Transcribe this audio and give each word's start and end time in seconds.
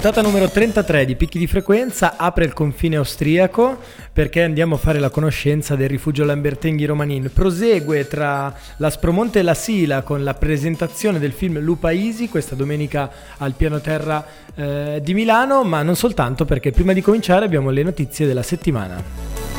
Puntata 0.00 0.22
numero 0.22 0.48
33 0.48 1.04
di 1.04 1.16
Picchi 1.16 1.40
di 1.40 1.48
Frequenza 1.48 2.16
apre 2.16 2.44
il 2.44 2.52
confine 2.52 2.94
austriaco 2.94 3.80
perché 4.12 4.44
andiamo 4.44 4.76
a 4.76 4.78
fare 4.78 5.00
la 5.00 5.10
conoscenza 5.10 5.74
del 5.74 5.88
rifugio 5.88 6.22
Lambertenghi 6.22 6.84
Romanin. 6.84 7.32
Prosegue 7.34 8.06
tra 8.06 8.54
l'Aspromonte 8.76 9.40
e 9.40 9.42
la 9.42 9.54
Sila 9.54 10.02
con 10.02 10.22
la 10.22 10.34
presentazione 10.34 11.18
del 11.18 11.32
film 11.32 11.58
Lupa 11.58 11.90
Easy 11.90 12.28
questa 12.28 12.54
domenica 12.54 13.10
al 13.38 13.54
piano 13.54 13.80
terra 13.80 14.24
eh, 14.54 15.00
di 15.02 15.14
Milano, 15.14 15.64
ma 15.64 15.82
non 15.82 15.96
soltanto 15.96 16.44
perché 16.44 16.70
prima 16.70 16.92
di 16.92 17.02
cominciare 17.02 17.44
abbiamo 17.44 17.70
le 17.70 17.82
notizie 17.82 18.24
della 18.24 18.44
settimana. 18.44 19.57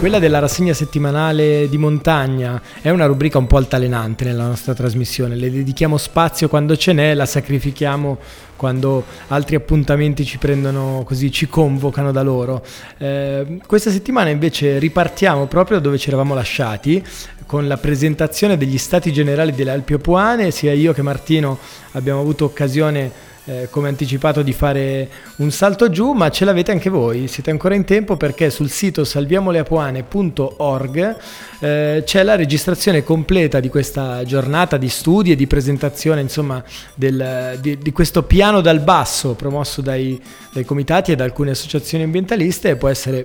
Quella 0.00 0.18
della 0.18 0.38
rassegna 0.38 0.72
settimanale 0.72 1.68
di 1.68 1.76
montagna 1.76 2.58
è 2.80 2.88
una 2.88 3.04
rubrica 3.04 3.36
un 3.36 3.46
po' 3.46 3.58
altalenante 3.58 4.24
nella 4.24 4.46
nostra 4.46 4.72
trasmissione, 4.72 5.34
le 5.34 5.50
dedichiamo 5.50 5.98
spazio 5.98 6.48
quando 6.48 6.74
ce 6.74 6.94
n'è, 6.94 7.12
la 7.12 7.26
sacrifichiamo 7.26 8.16
quando 8.56 9.04
altri 9.28 9.56
appuntamenti 9.56 10.24
ci 10.24 10.38
prendono 10.38 11.02
così, 11.04 11.30
ci 11.30 11.48
convocano 11.48 12.12
da 12.12 12.22
loro. 12.22 12.64
Eh, 12.96 13.58
questa 13.66 13.90
settimana 13.90 14.30
invece 14.30 14.78
ripartiamo 14.78 15.44
proprio 15.44 15.80
dove 15.80 15.98
ci 15.98 16.08
eravamo 16.08 16.32
lasciati, 16.32 17.04
con 17.44 17.68
la 17.68 17.76
presentazione 17.76 18.56
degli 18.56 18.78
stati 18.78 19.12
generali 19.12 19.52
delle 19.52 19.72
Alpi 19.72 19.92
Opuane, 19.92 20.50
sia 20.50 20.72
io 20.72 20.94
che 20.94 21.02
Martino 21.02 21.58
abbiamo 21.92 22.20
avuto 22.20 22.46
occasione 22.46 23.28
eh, 23.44 23.68
come 23.70 23.88
anticipato 23.88 24.42
di 24.42 24.52
fare 24.52 25.08
un 25.36 25.50
salto 25.50 25.88
giù, 25.90 26.12
ma 26.12 26.28
ce 26.30 26.44
l'avete 26.44 26.70
anche 26.70 26.90
voi, 26.90 27.26
siete 27.28 27.50
ancora 27.50 27.74
in 27.74 27.84
tempo 27.84 28.16
perché 28.16 28.50
sul 28.50 28.68
sito 28.68 29.04
salviamoleapuane.org 29.04 31.16
eh, 31.60 32.02
c'è 32.04 32.22
la 32.22 32.36
registrazione 32.36 33.02
completa 33.02 33.60
di 33.60 33.68
questa 33.68 34.24
giornata 34.24 34.76
di 34.76 34.88
studi 34.88 35.32
e 35.32 35.36
di 35.36 35.46
presentazione 35.46 36.20
insomma, 36.20 36.62
del, 36.94 37.58
di, 37.60 37.78
di, 37.78 37.92
questo 37.92 38.24
piano 38.24 38.60
dal 38.60 38.80
basso 38.80 39.34
promosso 39.34 39.80
dai, 39.80 40.20
dai, 40.52 40.64
comitati 40.64 41.12
e 41.12 41.16
da 41.16 41.24
alcune 41.24 41.52
associazioni 41.52 42.04
ambientaliste 42.04 42.76
può 42.76 42.88
essere 42.88 43.24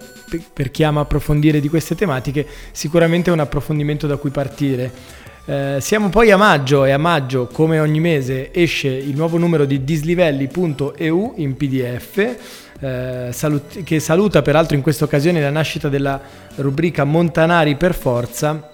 per 0.53 0.71
chi 0.71 0.83
ama 0.83 1.01
approfondire 1.01 1.59
di 1.59 1.69
queste 1.69 1.95
tematiche 1.95 2.47
sicuramente 2.71 3.31
un 3.31 3.39
approfondimento 3.39 4.07
da 4.07 4.17
cui 4.17 4.29
partire. 4.29 5.23
Eh, 5.47 5.77
siamo 5.79 6.09
poi 6.09 6.31
a 6.31 6.37
maggio 6.37 6.85
e 6.85 6.91
a 6.91 6.97
maggio, 6.97 7.47
come 7.51 7.79
ogni 7.79 7.99
mese, 7.99 8.51
esce 8.51 8.87
il 8.87 9.15
nuovo 9.15 9.37
numero 9.37 9.65
di 9.65 9.83
dislivelli.eu 9.83 11.33
in 11.35 11.55
PDF. 11.55 12.17
Eh, 12.79 13.29
che 13.83 13.99
saluta 13.99 14.41
peraltro 14.41 14.75
in 14.75 14.81
questa 14.81 15.05
occasione 15.05 15.39
la 15.39 15.51
nascita 15.51 15.87
della 15.87 16.19
rubrica 16.55 17.03
Montanari 17.03 17.75
per 17.75 17.93
forza 17.93 18.71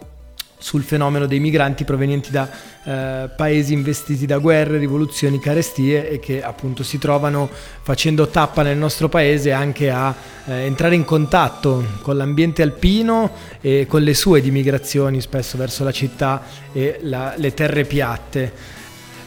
sul 0.62 0.84
fenomeno 0.84 1.26
dei 1.26 1.40
migranti 1.40 1.84
provenienti 1.84 2.30
da 2.30 2.48
eh, 2.84 3.30
paesi 3.36 3.74
investiti 3.74 4.28
da 4.28 4.38
guerre, 4.38 4.78
rivoluzioni, 4.78 5.40
carestie 5.40 6.08
e 6.08 6.20
che 6.20 6.44
appunto 6.44 6.84
si 6.84 7.00
trovano 7.00 7.50
facendo 7.82 8.28
tappa 8.28 8.62
nel 8.62 8.78
nostro 8.78 9.10
paese 9.10 9.52
anche 9.52 9.90
a 9.90 10.14
eh, 10.46 10.54
entrare 10.66 10.94
in 10.94 11.04
contatto 11.04 11.84
con 12.02 12.16
l'ambiente 12.16 12.62
alpino 12.62 13.32
e 13.60 13.88
con 13.90 14.04
le 14.04 14.14
sue 14.14 14.40
dimigrazioni 14.40 15.20
spesso 15.20 15.58
verso 15.58 15.84
la 15.84 15.92
città 15.92 16.44
e 16.72 17.00
la, 17.02 17.34
le 17.38 17.54
terre 17.54 17.84
piatte. 17.84 18.80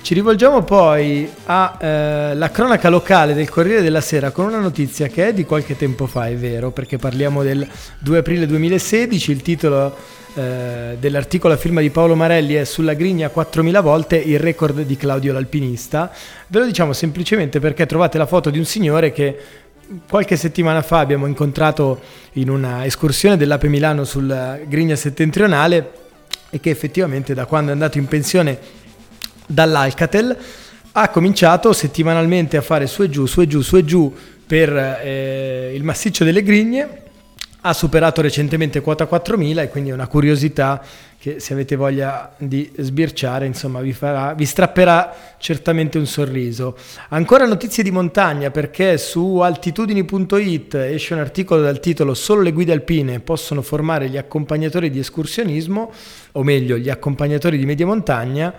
Ci 0.05 0.13
rivolgiamo 0.13 0.63
poi 0.63 1.29
alla 1.47 2.39
eh, 2.39 2.51
cronaca 2.53 2.91
locale 2.91 3.33
del 3.33 3.49
Corriere 3.49 3.81
della 3.81 4.03
Sera 4.03 4.33
con 4.33 4.45
una 4.45 4.61
notizia 4.61 5.09
che 5.09 5.29
è 5.29 5.33
di 5.33 5.45
qualche 5.45 5.79
tempo 5.79 6.07
fa, 6.07 6.29
è 6.29 6.37
vero, 6.37 6.71
perché 6.71 6.99
parliamo 6.99 7.43
del 7.43 7.67
2 8.01 8.19
aprile 8.19 8.47
2016, 8.47 9.31
il 9.31 9.41
titolo 9.41 9.97
eh, 10.35 10.97
dell'articolo 10.99 11.55
a 11.55 11.57
firma 11.57 11.81
di 11.81 11.91
Paolo 11.91 12.15
Marelli 12.15 12.55
è 12.55 12.65
sulla 12.65 12.95
grigna 12.95 13.31
4.000 13.35 13.81
volte 13.81 14.17
il 14.17 14.39
record 14.39 14.83
di 14.83 14.97
Claudio 14.97 15.33
l'alpinista. 15.33 16.11
Ve 16.49 16.59
lo 16.59 16.65
diciamo 16.65 16.93
semplicemente 16.93 17.61
perché 17.61 17.87
trovate 17.87 18.19
la 18.19 18.27
foto 18.27 18.51
di 18.51 18.59
un 18.59 18.65
signore 18.65 19.13
che 19.13 19.37
qualche 20.09 20.37
settimana 20.37 20.83
fa 20.83 20.99
abbiamo 20.99 21.27
incontrato 21.27 22.01
in 22.33 22.51
una 22.51 22.85
escursione 22.85 23.37
dell'Ape 23.37 23.69
Milano 23.69 24.05
sulla 24.05 24.59
grigna 24.67 24.97
settentrionale 24.97 25.93
e 26.51 26.61
che 26.61 26.71
effettivamente 26.71 27.35
da 27.35 27.47
quando 27.47 27.71
è 27.71 27.73
andato 27.73 27.99
in 27.99 28.07
pensione 28.07 28.59
dall'Alcatel, 29.47 30.37
ha 30.93 31.09
cominciato 31.09 31.73
settimanalmente 31.73 32.57
a 32.57 32.63
fare 32.63 32.87
su 32.87 33.03
e 33.03 33.11
giù, 33.11 33.27
su 33.27 33.41
e 33.41 33.47
giù, 33.47 33.61
su 33.61 33.77
e 33.77 33.85
giù 33.85 34.15
per 34.47 34.73
eh, 34.73 35.73
il 35.75 35.83
massiccio 35.83 36.25
delle 36.25 36.43
Grigne, 36.43 37.03
ha 37.67 37.73
superato 37.73 38.21
recentemente 38.21 38.83
quota 38.83 39.07
4000 39.07 39.63
e 39.63 39.69
quindi 39.69 39.89
è 39.89 39.95
una 39.95 40.07
curiosità 40.07 40.83
che 41.19 41.41
se 41.41 41.55
avete 41.55 41.77
voglia 41.77 42.35
di 42.37 42.71
sbirciare, 42.77 43.47
insomma, 43.47 43.81
vi, 43.81 43.95
farà, 43.95 44.35
vi 44.35 44.45
strapperà 44.45 45.15
certamente 45.39 45.97
un 45.97 46.05
sorriso. 46.05 46.77
Ancora 47.09 47.47
notizie 47.47 47.83
di 47.83 47.91
montagna 47.91 48.51
perché 48.51 48.99
su 48.99 49.39
altitudini.it 49.39 50.75
esce 50.75 51.15
un 51.15 51.21
articolo 51.21 51.63
dal 51.63 51.81
titolo 51.81 52.13
Solo 52.13 52.43
le 52.43 52.53
guide 52.53 52.73
alpine 52.73 53.21
possono 53.21 53.63
formare 53.63 54.11
gli 54.11 54.19
accompagnatori 54.19 54.91
di 54.91 54.99
escursionismo, 54.99 55.91
o 56.33 56.43
meglio, 56.43 56.77
gli 56.77 56.91
accompagnatori 56.91 57.57
di 57.57 57.65
media 57.65 57.87
montagna 57.87 58.55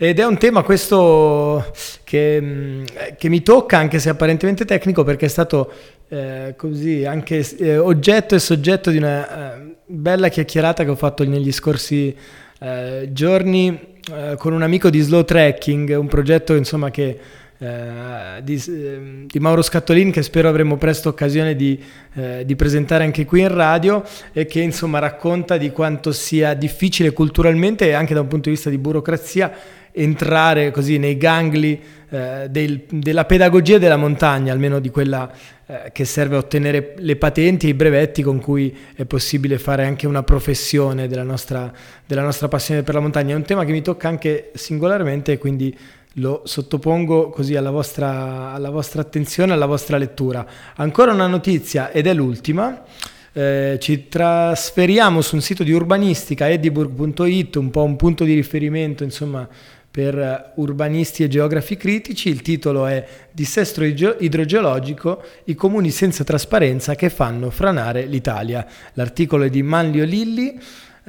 ed 0.00 0.20
è 0.20 0.24
un 0.24 0.38
tema 0.38 0.62
questo 0.62 1.72
che, 2.04 2.40
mm, 2.40 2.84
che, 3.18 3.28
mi 3.28 3.42
tocca, 3.42 3.78
anche 3.78 3.98
se 3.98 4.08
apparentemente 4.08 4.64
tecnico, 4.64 5.02
perché 5.02 5.26
è 5.26 5.28
stato 5.28 5.72
eh, 6.08 6.54
così 6.56 7.04
anche 7.04 7.46
eh, 7.58 7.76
oggetto 7.76 8.34
e 8.34 8.38
soggetto 8.38 8.90
di 8.90 8.96
una 8.96 9.56
eh, 9.56 9.74
bella 9.84 10.28
chiacchierata 10.28 10.84
che 10.84 10.90
ho 10.90 10.96
fatto 10.96 11.24
negli 11.24 11.52
scorsi 11.52 12.14
eh, 12.60 13.08
giorni 13.12 13.78
eh, 14.12 14.34
con 14.38 14.52
un 14.52 14.62
amico 14.62 14.90
di 14.90 15.00
Slow 15.00 15.24
Trekking, 15.24 15.96
un 15.98 16.08
progetto 16.08 16.54
insomma 16.54 16.90
che 16.90 17.18
di, 17.58 18.54
eh, 18.68 19.24
di, 19.26 19.38
Mauro 19.40 19.62
Scattolin 19.62 20.12
che 20.12 20.22
spero 20.22 20.48
avremo 20.48 20.76
presto 20.76 21.08
occasione 21.08 21.56
di, 21.56 21.76
eh, 22.14 22.44
di, 22.46 22.54
presentare 22.54 23.02
anche 23.02 23.24
qui 23.24 23.40
in 23.40 23.52
radio 23.52 24.04
e 24.32 24.46
che 24.46 24.60
insomma 24.60 25.00
racconta 25.00 25.56
di 25.56 25.72
quanto 25.72 26.12
sia 26.12 26.54
difficile 26.54 27.12
culturalmente 27.12 27.88
e 27.88 27.94
anche 27.94 28.14
da 28.14 28.20
un 28.20 28.28
punto 28.28 28.48
di 28.48 28.54
vista 28.54 28.70
di 28.70 28.78
burocrazia 28.78 29.52
entrare 29.98 30.70
così 30.70 30.98
nei 30.98 31.16
gangli 31.16 31.78
eh, 32.10 32.46
del, 32.48 32.82
della 32.88 33.24
pedagogia 33.24 33.78
della 33.78 33.96
montagna, 33.96 34.52
almeno 34.52 34.78
di 34.78 34.90
quella 34.90 35.30
eh, 35.66 35.90
che 35.92 36.04
serve 36.04 36.36
a 36.36 36.38
ottenere 36.38 36.94
le 36.96 37.16
patenti 37.16 37.66
e 37.66 37.70
i 37.70 37.74
brevetti 37.74 38.22
con 38.22 38.40
cui 38.40 38.74
è 38.94 39.04
possibile 39.04 39.58
fare 39.58 39.84
anche 39.84 40.06
una 40.06 40.22
professione 40.22 41.08
della 41.08 41.22
nostra, 41.22 41.70
della 42.06 42.22
nostra 42.22 42.48
passione 42.48 42.82
per 42.82 42.94
la 42.94 43.00
montagna. 43.00 43.34
È 43.34 43.36
un 43.36 43.42
tema 43.42 43.64
che 43.64 43.72
mi 43.72 43.82
tocca 43.82 44.08
anche 44.08 44.50
singolarmente 44.54 45.32
e 45.32 45.38
quindi 45.38 45.76
lo 46.14 46.42
sottopongo 46.44 47.28
così 47.30 47.54
alla 47.56 47.70
vostra, 47.70 48.52
alla 48.52 48.70
vostra 48.70 49.02
attenzione, 49.02 49.52
alla 49.52 49.66
vostra 49.66 49.98
lettura. 49.98 50.46
Ancora 50.76 51.12
una 51.12 51.26
notizia 51.26 51.90
ed 51.90 52.06
è 52.06 52.14
l'ultima. 52.14 52.84
Eh, 53.32 53.76
ci 53.80 54.08
trasferiamo 54.08 55.20
su 55.20 55.34
un 55.34 55.42
sito 55.42 55.62
di 55.62 55.72
urbanistica, 55.72 56.48
ediburg.it, 56.48 57.56
un 57.56 57.70
po' 57.70 57.84
un 57.84 57.96
punto 57.96 58.24
di 58.24 58.34
riferimento, 58.34 59.04
insomma, 59.04 59.46
per 59.98 60.52
urbanisti 60.54 61.24
e 61.24 61.28
geografi 61.28 61.76
critici. 61.76 62.28
Il 62.28 62.40
titolo 62.40 62.86
è 62.86 63.04
Dissesto 63.32 63.82
idrogeologico, 63.82 65.20
i 65.46 65.56
comuni 65.56 65.90
senza 65.90 66.22
trasparenza 66.22 66.94
che 66.94 67.10
fanno 67.10 67.50
franare 67.50 68.06
l'Italia. 68.06 68.64
L'articolo 68.92 69.42
è 69.42 69.50
di 69.50 69.60
Manlio 69.64 70.04
Lilli. 70.04 70.56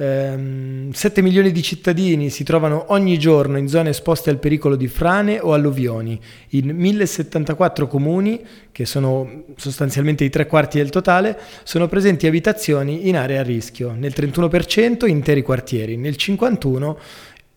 ehm, 0.02 0.92
milioni 1.22 1.52
di 1.52 1.62
cittadini 1.62 2.30
si 2.30 2.42
trovano 2.42 2.86
ogni 2.88 3.18
giorno 3.18 3.58
in 3.58 3.68
zone 3.68 3.90
esposte 3.90 4.30
al 4.30 4.38
pericolo 4.38 4.74
di 4.74 4.88
frane 4.88 5.38
o 5.38 5.52
alluvioni. 5.52 6.18
In 6.50 6.74
1074 6.74 7.86
comuni, 7.86 8.40
che 8.72 8.86
sono 8.86 9.44
sostanzialmente 9.56 10.24
i 10.24 10.30
tre 10.30 10.46
quarti 10.46 10.78
del 10.78 10.90
totale, 10.90 11.38
sono 11.62 11.86
presenti 11.86 12.26
abitazioni 12.26 13.08
in 13.08 13.16
aree 13.16 13.38
a 13.38 13.42
rischio. 13.42 13.92
Nel 13.92 14.14
31% 14.16 15.06
interi 15.06 15.42
quartieri, 15.42 15.96
nel 15.96 16.16
51% 16.18 16.96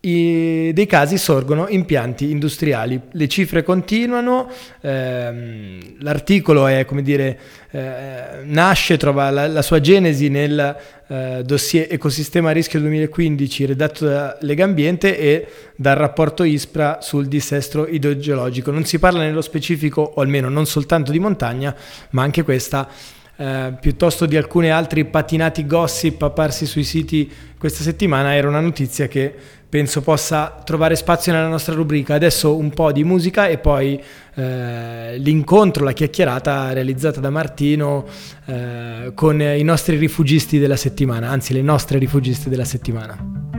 i, 0.06 0.72
dei 0.72 0.86
casi 0.86 1.18
sorgono 1.18 1.66
impianti 1.68 2.30
industriali. 2.30 3.00
Le 3.10 3.28
cifre 3.28 3.62
continuano, 3.62 4.48
ehm, 4.80 5.96
l'articolo 6.00 6.66
è, 6.66 6.84
come 6.84 7.02
dire, 7.02 7.38
eh, 7.70 8.44
nasce, 8.44 8.96
trova 8.96 9.30
la, 9.30 9.46
la, 9.46 9.62
sua 9.62 9.80
genesi 9.80 10.28
nel 10.28 10.76
eh, 11.06 11.42
dossier 11.44 11.86
Ecosistema 11.90 12.50
rischio 12.50 12.80
2015 12.80 13.66
redatto 13.66 14.06
da 14.06 14.36
Legambiente 14.40 15.18
e 15.18 15.46
dal 15.76 15.96
rapporto 15.96 16.44
ISPRA 16.44 16.98
sul 17.00 17.26
dissesto 17.26 17.86
idrogeologico. 17.86 18.70
Non 18.70 18.84
si 18.84 18.98
parla 18.98 19.20
nello 19.20 19.42
specifico, 19.42 20.02
o 20.02 20.20
almeno 20.20 20.48
non 20.48 20.66
soltanto 20.66 21.12
di 21.12 21.18
montagna, 21.18 21.74
ma 22.10 22.22
anche 22.22 22.42
questa 22.42 22.88
eh, 23.36 23.74
piuttosto 23.80 24.26
di 24.26 24.36
alcuni 24.36 24.70
altri 24.70 25.04
patinati 25.04 25.66
gossip 25.66 26.22
apparsi 26.22 26.66
sui 26.66 26.84
siti 26.84 27.28
questa 27.58 27.82
settimana, 27.82 28.34
era 28.34 28.46
una 28.46 28.60
notizia 28.60 29.08
che 29.08 29.34
penso 29.74 30.02
possa 30.02 30.62
trovare 30.64 30.94
spazio 30.94 31.32
nella 31.32 31.48
nostra 31.48 31.74
rubrica. 31.74 32.14
Adesso 32.14 32.56
un 32.56 32.70
po' 32.70 32.92
di 32.92 33.02
musica 33.02 33.48
e 33.48 33.58
poi 33.58 34.00
eh, 34.36 35.18
l'incontro, 35.18 35.82
la 35.82 35.90
chiacchierata 35.90 36.72
realizzata 36.72 37.18
da 37.18 37.30
Martino 37.30 38.04
eh, 38.44 39.10
con 39.16 39.42
i 39.42 39.64
nostri 39.64 39.96
rifugisti 39.96 40.60
della 40.60 40.76
settimana, 40.76 41.28
anzi 41.28 41.52
le 41.54 41.62
nostre 41.62 41.98
rifugisti 41.98 42.48
della 42.48 42.64
settimana. 42.64 43.53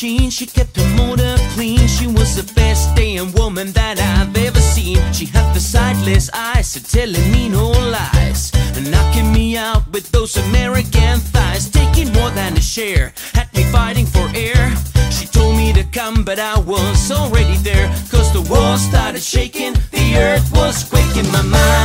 Machine, 0.00 0.30
she 0.30 0.46
kept 0.46 0.76
her 0.76 0.96
motor 0.96 1.34
clean. 1.54 1.84
She 1.88 2.06
was 2.06 2.36
the 2.36 2.52
best 2.54 2.94
damn 2.94 3.32
woman 3.32 3.72
that 3.72 3.98
I've 3.98 4.36
ever 4.46 4.60
seen. 4.60 4.98
She 5.12 5.26
had 5.26 5.52
the 5.56 5.60
sightless 5.60 6.30
eyes, 6.32 6.72
telling 6.92 7.32
me 7.32 7.48
no 7.48 7.70
lies. 7.70 8.52
And 8.76 8.88
knocking 8.92 9.32
me 9.32 9.56
out 9.56 9.90
with 9.90 10.08
those 10.12 10.36
American 10.36 11.18
thighs. 11.18 11.68
Taking 11.68 12.12
more 12.12 12.30
than 12.30 12.56
a 12.56 12.60
share, 12.60 13.12
had 13.34 13.52
me 13.54 13.64
fighting 13.72 14.06
for 14.06 14.30
air. 14.36 14.72
She 15.10 15.26
told 15.26 15.56
me 15.56 15.72
to 15.72 15.82
come, 15.82 16.22
but 16.22 16.38
I 16.38 16.56
was 16.60 17.10
already 17.10 17.56
there. 17.56 17.88
Cause 18.08 18.32
the 18.32 18.46
world 18.48 18.78
started 18.78 19.22
shaking, 19.22 19.72
the 19.90 20.16
earth 20.16 20.48
was 20.52 20.84
quaking, 20.84 21.26
my 21.32 21.42
mind 21.42 21.77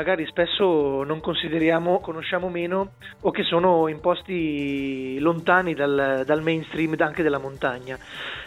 magari 0.00 0.24
spesso 0.24 1.02
non 1.02 1.20
consideriamo, 1.20 2.00
conosciamo 2.00 2.48
meno 2.48 2.92
o 3.20 3.30
che 3.30 3.42
sono 3.42 3.86
in 3.88 4.00
posti 4.00 5.18
lontani 5.18 5.74
dal, 5.74 6.22
dal 6.24 6.42
mainstream 6.42 6.94
anche 6.98 7.22
della 7.22 7.36
montagna. 7.36 7.98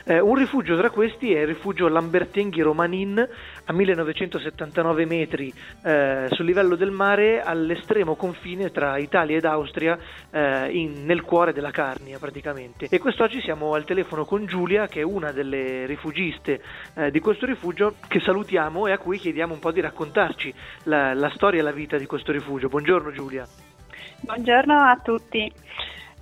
Eh, 0.05 0.19
un 0.19 0.35
rifugio 0.35 0.75
tra 0.75 0.89
questi 0.89 1.33
è 1.33 1.41
il 1.41 1.47
rifugio 1.47 1.87
Lambertenghi 1.87 2.61
Romanin 2.61 3.25
a 3.65 3.71
1979 3.71 5.05
metri 5.05 5.53
eh, 5.81 6.27
sul 6.31 6.45
livello 6.45 6.75
del 6.75 6.91
mare 6.91 7.41
all'estremo 7.41 8.15
confine 8.15 8.69
tra 8.69 8.97
Italia 8.97 9.37
ed 9.37 9.45
Austria 9.45 9.97
eh, 10.29 10.69
in- 10.71 11.05
nel 11.05 11.21
cuore 11.21 11.53
della 11.53 11.71
Carnia 11.71 12.19
praticamente. 12.19 12.87
E 12.89 12.99
quest'oggi 12.99 13.39
siamo 13.39 13.75
al 13.75 13.85
telefono 13.85 14.25
con 14.25 14.45
Giulia 14.45 14.87
che 14.87 14.99
è 14.99 15.03
una 15.03 15.31
delle 15.31 15.85
rifugiste 15.85 16.61
eh, 16.95 17.09
di 17.09 17.21
questo 17.21 17.45
rifugio 17.45 17.95
che 18.05 18.19
salutiamo 18.19 18.87
e 18.87 18.91
a 18.91 18.97
cui 18.97 19.17
chiediamo 19.17 19.53
un 19.53 19.59
po' 19.59 19.71
di 19.71 19.79
raccontarci 19.79 20.53
la, 20.83 21.13
la 21.13 21.31
storia 21.33 21.61
e 21.61 21.63
la 21.63 21.71
vita 21.71 21.97
di 21.97 22.05
questo 22.05 22.33
rifugio. 22.33 22.67
Buongiorno 22.67 23.11
Giulia. 23.11 23.47
Buongiorno 24.19 24.81
a 24.81 24.99
tutti. 25.01 25.51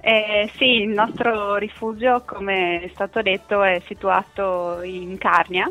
Eh, 0.03 0.49
sì, 0.55 0.81
il 0.81 0.89
nostro 0.89 1.57
rifugio, 1.57 2.23
come 2.25 2.81
è 2.81 2.87
stato 2.87 3.21
detto, 3.21 3.61
è 3.61 3.79
situato 3.85 4.81
in 4.81 5.15
Carnia 5.19 5.69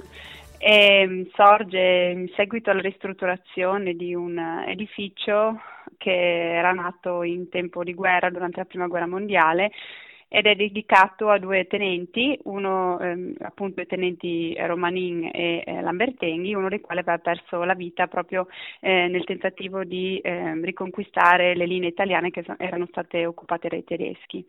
e 0.57 1.05
mm, 1.05 1.23
sorge 1.35 2.13
in 2.15 2.31
seguito 2.37 2.71
alla 2.71 2.81
ristrutturazione 2.81 3.95
di 3.95 4.15
un 4.15 4.39
edificio 4.67 5.61
che 5.99 6.55
era 6.55 6.71
nato 6.71 7.25
in 7.25 7.49
tempo 7.49 7.83
di 7.83 7.93
guerra 7.93 8.31
durante 8.31 8.59
la 8.59 8.67
prima 8.67 8.87
guerra 8.87 9.09
mondiale 9.09 9.73
ed 10.33 10.47
è 10.47 10.55
dedicato 10.55 11.29
a 11.29 11.39
due 11.39 11.67
tenenti, 11.67 12.39
uno 12.45 12.99
ehm, 13.01 13.35
appunto 13.41 13.81
i 13.81 13.87
tenenti 13.87 14.55
Romanin 14.59 15.29
e 15.33 15.63
eh, 15.67 15.81
Lambertenghi, 15.83 16.55
uno 16.55 16.69
dei 16.69 16.81
quali 16.81 17.01
aveva 17.01 17.19
perso 17.19 17.65
la 17.65 17.75
vita 17.75 18.07
proprio 18.07 18.47
eh, 18.81 19.09
nel 19.09 19.25
tentativo 19.25 19.83
di 19.83 20.21
ehm, 20.23 20.65
riconquistare 20.65 21.57
le 21.57 21.67
linee 21.67 21.89
italiane 21.89 22.31
che 22.31 22.45
so- 22.45 22.55
erano 22.59 22.87
state 22.87 23.27
occupate 23.27 23.69
dai 23.69 23.83
tedeschi. 23.85 24.45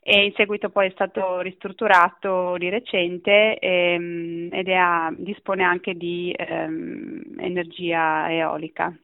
E 0.00 0.24
in 0.26 0.32
seguito 0.36 0.70
poi 0.70 0.86
è 0.86 0.90
stato 0.92 1.40
ristrutturato 1.40 2.56
di 2.58 2.68
recente 2.68 3.58
ehm, 3.58 4.48
ed 4.52 4.68
è 4.68 4.74
a- 4.74 5.12
dispone 5.16 5.64
anche 5.64 5.94
di 5.96 6.32
ehm, 6.36 7.34
energia 7.38 8.30
eolica. 8.32 8.96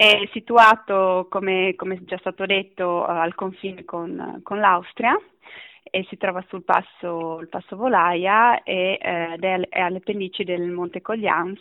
È 0.00 0.28
situato, 0.30 1.26
come, 1.28 1.74
come 1.74 2.04
già 2.04 2.16
stato 2.18 2.46
detto, 2.46 3.04
al 3.04 3.34
confine 3.34 3.84
con, 3.84 4.38
con 4.44 4.60
l'Austria 4.60 5.18
e 5.82 6.06
si 6.08 6.16
trova 6.16 6.40
sul 6.46 6.62
passo, 6.62 7.44
passo 7.50 7.74
Volaia 7.74 8.62
e, 8.62 8.96
eh, 9.02 9.32
ed 9.32 9.42
è, 9.42 9.80
alle 9.80 9.98
pendici 9.98 10.44
del 10.44 10.70
Monte 10.70 11.02
Coglians 11.02 11.58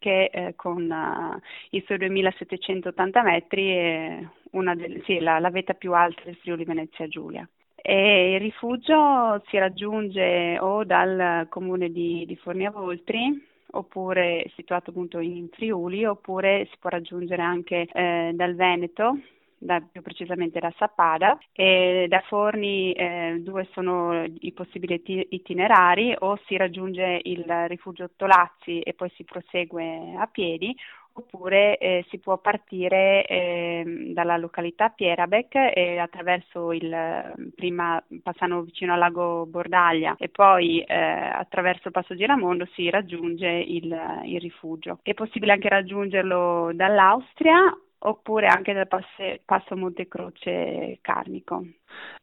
che 0.00 0.30
eh, 0.32 0.54
con 0.56 0.90
eh, 0.90 1.40
i 1.76 1.82
suoi 1.86 1.98
2780 1.98 3.22
metri 3.22 3.68
è 3.70 4.28
del- 4.50 5.02
sì, 5.04 5.20
la, 5.20 5.38
la 5.38 5.50
vetta 5.50 5.74
più 5.74 5.92
alta 5.92 6.22
del 6.24 6.34
Friuli 6.42 6.64
Venezia 6.64 7.06
Giulia. 7.06 7.48
E 7.76 8.32
il 8.34 8.40
rifugio 8.40 9.40
si 9.46 9.58
raggiunge 9.58 10.58
o 10.58 10.82
dal 10.82 11.46
comune 11.48 11.92
di, 11.92 12.24
di 12.26 12.34
Forniavoltri 12.34 13.54
oppure 13.72 14.50
situato 14.54 14.90
appunto 14.90 15.18
in 15.18 15.48
Friuli, 15.50 16.04
oppure 16.04 16.66
si 16.70 16.76
può 16.78 16.90
raggiungere 16.90 17.42
anche 17.42 17.88
eh, 17.92 18.32
dal 18.34 18.54
Veneto, 18.54 19.18
da- 19.58 19.80
più 19.80 20.02
precisamente 20.02 20.60
da 20.60 20.72
Sappada, 20.76 21.38
e 21.52 22.06
da 22.08 22.20
Forni 22.26 22.92
eh, 22.92 23.36
due 23.40 23.68
sono 23.72 24.24
i 24.40 24.52
possibili 24.52 24.94
iti- 24.94 25.26
itinerari, 25.30 26.14
o 26.18 26.38
si 26.46 26.56
raggiunge 26.56 27.20
il 27.24 27.44
rifugio 27.66 28.10
Tolazzi 28.16 28.80
e 28.80 28.94
poi 28.94 29.10
si 29.16 29.24
prosegue 29.24 30.14
a 30.16 30.26
piedi, 30.26 30.74
oppure 31.16 31.78
eh, 31.78 32.04
si 32.08 32.18
può 32.18 32.38
partire 32.38 33.26
eh, 33.26 34.10
dalla 34.12 34.36
località 34.36 34.90
Pierabek 34.90 35.72
e 35.74 35.98
attraverso 35.98 36.72
il 36.72 37.52
prima 37.54 38.02
passano 38.22 38.62
vicino 38.62 38.92
al 38.92 38.98
lago 38.98 39.46
Bordaglia 39.46 40.14
e 40.18 40.28
poi 40.28 40.80
eh, 40.80 40.94
attraverso 40.94 41.90
Passo 41.90 42.14
Giramondo 42.14 42.66
si 42.74 42.90
raggiunge 42.90 43.48
il, 43.48 44.22
il 44.24 44.40
rifugio. 44.40 44.98
È 45.02 45.14
possibile 45.14 45.52
anche 45.52 45.68
raggiungerlo 45.68 46.70
dall'Austria 46.74 47.76
oppure 47.98 48.46
anche 48.46 48.72
dal 48.72 48.88
passe, 48.88 49.40
passo 49.44 49.76
Montecroce 49.76 50.98
Carnico. 51.00 51.64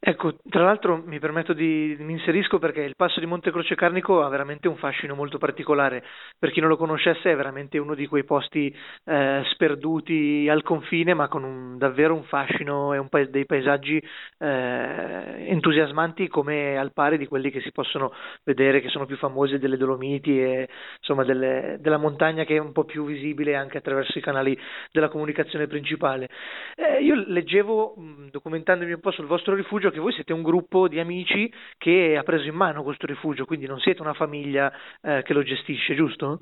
Ecco, 0.06 0.34
tra 0.50 0.62
l'altro 0.62 1.02
mi 1.06 1.18
permetto 1.18 1.54
di, 1.54 1.96
mi 1.98 2.12
inserisco 2.12 2.58
perché 2.58 2.82
il 2.82 2.94
passo 2.94 3.20
di 3.20 3.26
Montecroce 3.26 3.74
Carnico 3.74 4.22
ha 4.22 4.28
veramente 4.28 4.68
un 4.68 4.76
fascino 4.76 5.14
molto 5.14 5.38
particolare. 5.38 6.04
Per 6.38 6.50
chi 6.50 6.60
non 6.60 6.68
lo 6.68 6.76
conoscesse 6.76 7.32
è 7.32 7.36
veramente 7.36 7.78
uno 7.78 7.94
di 7.94 8.06
quei 8.06 8.24
posti 8.24 8.74
eh, 9.04 9.42
sperduti 9.52 10.46
al 10.50 10.62
confine, 10.62 11.14
ma 11.14 11.28
con 11.28 11.42
un, 11.42 11.78
davvero 11.78 12.14
un 12.14 12.24
fascino 12.24 12.92
e 12.92 12.98
un 12.98 13.08
pa- 13.08 13.24
dei 13.24 13.46
paesaggi 13.46 13.96
eh, 14.38 15.46
entusiasmanti 15.48 16.28
come 16.28 16.76
al 16.76 16.92
pari 16.92 17.16
di 17.16 17.26
quelli 17.26 17.50
che 17.50 17.60
si 17.62 17.72
possono 17.72 18.12
vedere, 18.42 18.82
che 18.82 18.88
sono 18.90 19.06
più 19.06 19.16
famosi 19.16 19.58
delle 19.58 19.78
Dolomiti 19.78 20.38
e 20.38 20.68
insomma 20.98 21.24
delle, 21.24 21.78
della 21.80 21.96
montagna 21.96 22.44
che 22.44 22.56
è 22.56 22.58
un 22.58 22.72
po' 22.72 22.84
più 22.84 23.06
visibile 23.06 23.56
anche 23.56 23.78
attraverso 23.78 24.18
i 24.18 24.22
canali 24.22 24.58
della 24.92 25.08
comunicazione 25.08 25.66
principale. 25.66 26.28
Eh, 26.76 27.02
io 27.02 27.14
leggevo, 27.26 27.94
documentandomi 28.30 28.92
un 28.92 29.00
po' 29.00 29.10
sul 29.10 29.26
vostro 29.26 29.53
rifugio, 29.56 29.90
che 29.90 29.98
voi 29.98 30.12
siete 30.12 30.32
un 30.32 30.42
gruppo 30.42 30.88
di 30.88 31.00
amici 31.00 31.52
che 31.78 32.16
ha 32.16 32.22
preso 32.22 32.46
in 32.48 32.54
mano 32.54 32.82
questo 32.82 33.06
rifugio, 33.06 33.44
quindi 33.44 33.66
non 33.66 33.78
siete 33.80 34.02
una 34.02 34.14
famiglia 34.14 34.72
eh, 35.02 35.22
che 35.22 35.32
lo 35.32 35.42
gestisce, 35.42 35.94
giusto? 35.94 36.40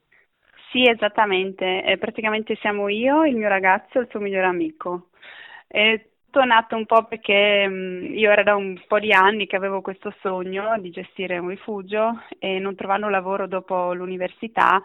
Sì, 0.70 0.88
esattamente. 0.88 1.84
Eh, 1.84 1.98
praticamente 1.98 2.56
siamo 2.56 2.88
io, 2.88 3.24
il 3.24 3.36
mio 3.36 3.48
ragazzo 3.48 3.98
e 3.98 4.02
il 4.02 4.08
suo 4.10 4.20
migliore 4.20 4.46
amico. 4.46 5.08
È 5.66 6.00
tutto 6.32 6.46
nato 6.46 6.76
un 6.76 6.86
po' 6.86 7.04
perché 7.04 7.68
mh, 7.68 7.72
mm, 7.74 8.14
io 8.14 8.30
era 8.30 8.42
da 8.42 8.56
un 8.56 8.80
po' 8.88 8.98
di 8.98 9.12
anni 9.12 9.46
che 9.46 9.56
avevo 9.56 9.82
questo 9.82 10.14
sogno 10.22 10.78
di 10.80 10.88
gestire 10.88 11.36
un 11.36 11.48
rifugio 11.48 12.22
e 12.38 12.58
non 12.58 12.74
trovando 12.74 13.10
lavoro 13.10 13.46
dopo 13.46 13.92
l'università 13.92 14.82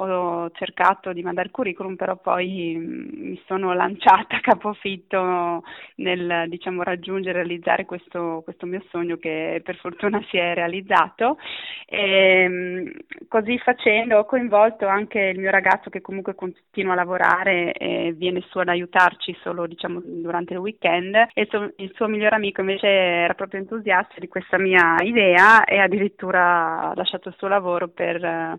ho 0.00 0.50
cercato 0.52 1.12
di 1.12 1.22
mandare 1.22 1.50
curriculum, 1.50 1.96
però 1.96 2.16
poi 2.16 2.74
mm, 2.76 3.28
mi 3.28 3.42
sono 3.46 3.72
lanciata 3.74 4.36
a 4.36 4.40
capofitto 4.40 5.62
nel 5.96 6.44
diciamo, 6.48 6.82
raggiungere 6.82 7.40
e 7.40 7.42
realizzare 7.42 7.84
questo, 7.84 8.42
questo, 8.44 8.66
mio 8.66 8.82
sogno 8.90 9.16
che 9.16 9.60
per 9.64 9.76
fortuna 9.76 10.22
si 10.28 10.36
è 10.36 10.54
realizzato. 10.54 11.38
E, 11.86 12.46
mm, 12.48 12.86
così 13.28 13.58
facendo 13.58 14.18
ho 14.18 14.24
coinvolto 14.24 14.86
anche 14.86 15.20
il 15.20 15.38
mio 15.38 15.50
ragazzo 15.50 15.90
che 15.90 16.00
comunque 16.00 16.34
continua 16.34 16.92
a 16.92 16.96
lavorare 16.96 17.72
e 17.72 18.12
viene 18.16 18.42
su 18.48 18.58
ad 18.58 18.68
aiutarci 18.68 19.36
solo 19.42 19.66
diciamo, 19.66 20.00
durante 20.04 20.54
il 20.54 20.58
weekend 20.58 21.14
e 21.32 21.42
il 21.42 21.48
suo, 21.48 21.72
il 21.76 21.92
suo 21.94 22.08
migliore 22.08 22.36
amico 22.36 22.60
invece 22.60 22.86
era 22.86 23.34
proprio 23.34 23.60
entusiasta 23.60 24.14
di 24.18 24.28
questa 24.28 24.58
mia 24.58 24.96
idea 25.00 25.64
e 25.64 25.78
addirittura 25.78 26.90
ha 26.90 26.92
lasciato 26.94 27.28
il 27.28 27.34
suo 27.36 27.48
lavoro 27.48 27.88
per 27.88 28.58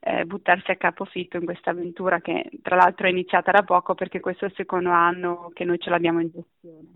eh, 0.00 0.24
buttarsi 0.24 0.70
a 0.70 0.76
capofitto 0.76 1.36
in 1.36 1.44
questa 1.44 1.70
avventura 1.70 2.20
che 2.20 2.48
tra 2.62 2.76
l'altro 2.76 3.06
è 3.06 3.10
iniziata 3.10 3.50
da 3.50 3.62
poco 3.62 3.94
perché 3.94 4.20
questo 4.20 4.44
è 4.44 4.48
il 4.48 4.54
secondo 4.54 4.90
anno 4.90 5.50
che 5.52 5.64
noi 5.64 5.78
ce 5.78 5.90
l'abbiamo 5.90 6.20
in 6.20 6.30
gestione. 6.30 6.94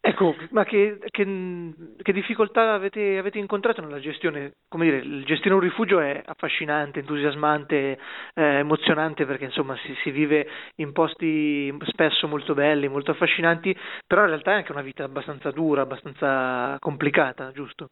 Ecco, 0.00 0.34
ma 0.50 0.64
che, 0.64 0.98
che, 1.10 1.72
che 2.02 2.12
difficoltà 2.12 2.74
avete, 2.74 3.16
avete, 3.16 3.38
incontrato 3.38 3.80
nella 3.80 4.00
gestione? 4.00 4.56
Come 4.68 4.84
dire, 4.84 4.98
il 4.98 5.24
gestire 5.24 5.54
un 5.54 5.60
rifugio 5.60 5.98
è 5.98 6.22
affascinante, 6.24 7.00
entusiasmante, 7.00 7.98
eh, 8.34 8.42
emozionante 8.42 9.24
perché 9.24 9.44
insomma 9.44 9.74
si, 9.78 9.94
si, 10.02 10.10
vive 10.10 10.46
in 10.76 10.92
posti 10.92 11.74
spesso 11.86 12.28
molto 12.28 12.52
belli, 12.54 12.86
molto 12.86 13.12
affascinanti, 13.12 13.74
però 14.06 14.22
in 14.22 14.28
realtà 14.28 14.52
è 14.52 14.56
anche 14.56 14.72
una 14.72 14.82
vita 14.82 15.04
abbastanza 15.04 15.50
dura, 15.50 15.82
abbastanza 15.82 16.76
complicata, 16.80 17.50
giusto? 17.52 17.88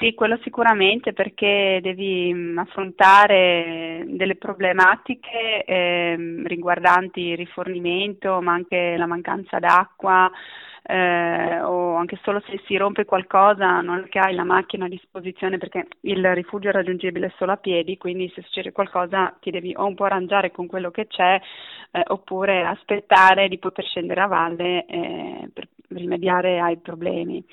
Sì, 0.00 0.14
quello 0.14 0.38
sicuramente 0.42 1.12
perché 1.12 1.78
devi 1.82 2.32
mm, 2.32 2.56
affrontare 2.58 4.02
delle 4.06 4.36
problematiche 4.36 5.62
eh, 5.62 6.42
riguardanti 6.46 7.20
il 7.20 7.36
rifornimento, 7.36 8.40
ma 8.40 8.52
anche 8.54 8.96
la 8.96 9.04
mancanza 9.06 9.58
d'acqua. 9.58 10.30
Eh, 10.82 11.60
o 11.60 11.94
anche 11.96 12.18
solo 12.22 12.40
se 12.46 12.58
si 12.64 12.74
rompe 12.78 13.04
qualcosa 13.04 13.82
non 13.82 14.06
che 14.08 14.18
hai 14.18 14.34
la 14.34 14.44
macchina 14.44 14.86
a 14.86 14.88
disposizione 14.88 15.58
perché 15.58 15.86
il 16.00 16.26
rifugio 16.34 16.70
è 16.70 16.72
raggiungibile 16.72 17.34
solo 17.36 17.52
a 17.52 17.56
piedi, 17.58 17.98
quindi 17.98 18.32
se 18.34 18.40
succede 18.42 18.72
qualcosa 18.72 19.36
ti 19.40 19.50
devi 19.50 19.74
o 19.76 19.84
un 19.84 19.94
po' 19.94 20.04
arrangiare 20.04 20.50
con 20.50 20.66
quello 20.66 20.90
che 20.90 21.06
c'è 21.06 21.38
eh, 21.92 22.02
oppure 22.06 22.64
aspettare 22.64 23.48
di 23.48 23.58
poter 23.58 23.84
scendere 23.84 24.22
a 24.22 24.26
valle 24.26 24.86
eh, 24.86 25.50
per 25.52 25.68
rimediare 25.90 26.60
ai 26.60 26.78
problemi. 26.78 27.44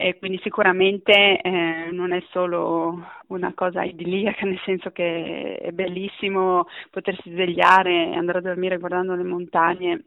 E 0.00 0.16
quindi 0.18 0.38
sicuramente 0.42 1.40
eh, 1.40 1.88
non 1.90 2.12
è 2.12 2.22
solo 2.30 3.04
una 3.28 3.52
cosa 3.54 3.82
idilliaca, 3.82 4.44
nel 4.46 4.60
senso 4.64 4.90
che 4.90 5.56
è 5.56 5.72
bellissimo 5.72 6.66
potersi 6.90 7.30
svegliare 7.30 8.12
e 8.12 8.14
andare 8.14 8.38
a 8.38 8.42
dormire 8.42 8.78
guardando 8.78 9.14
le 9.14 9.24
montagne 9.24 10.04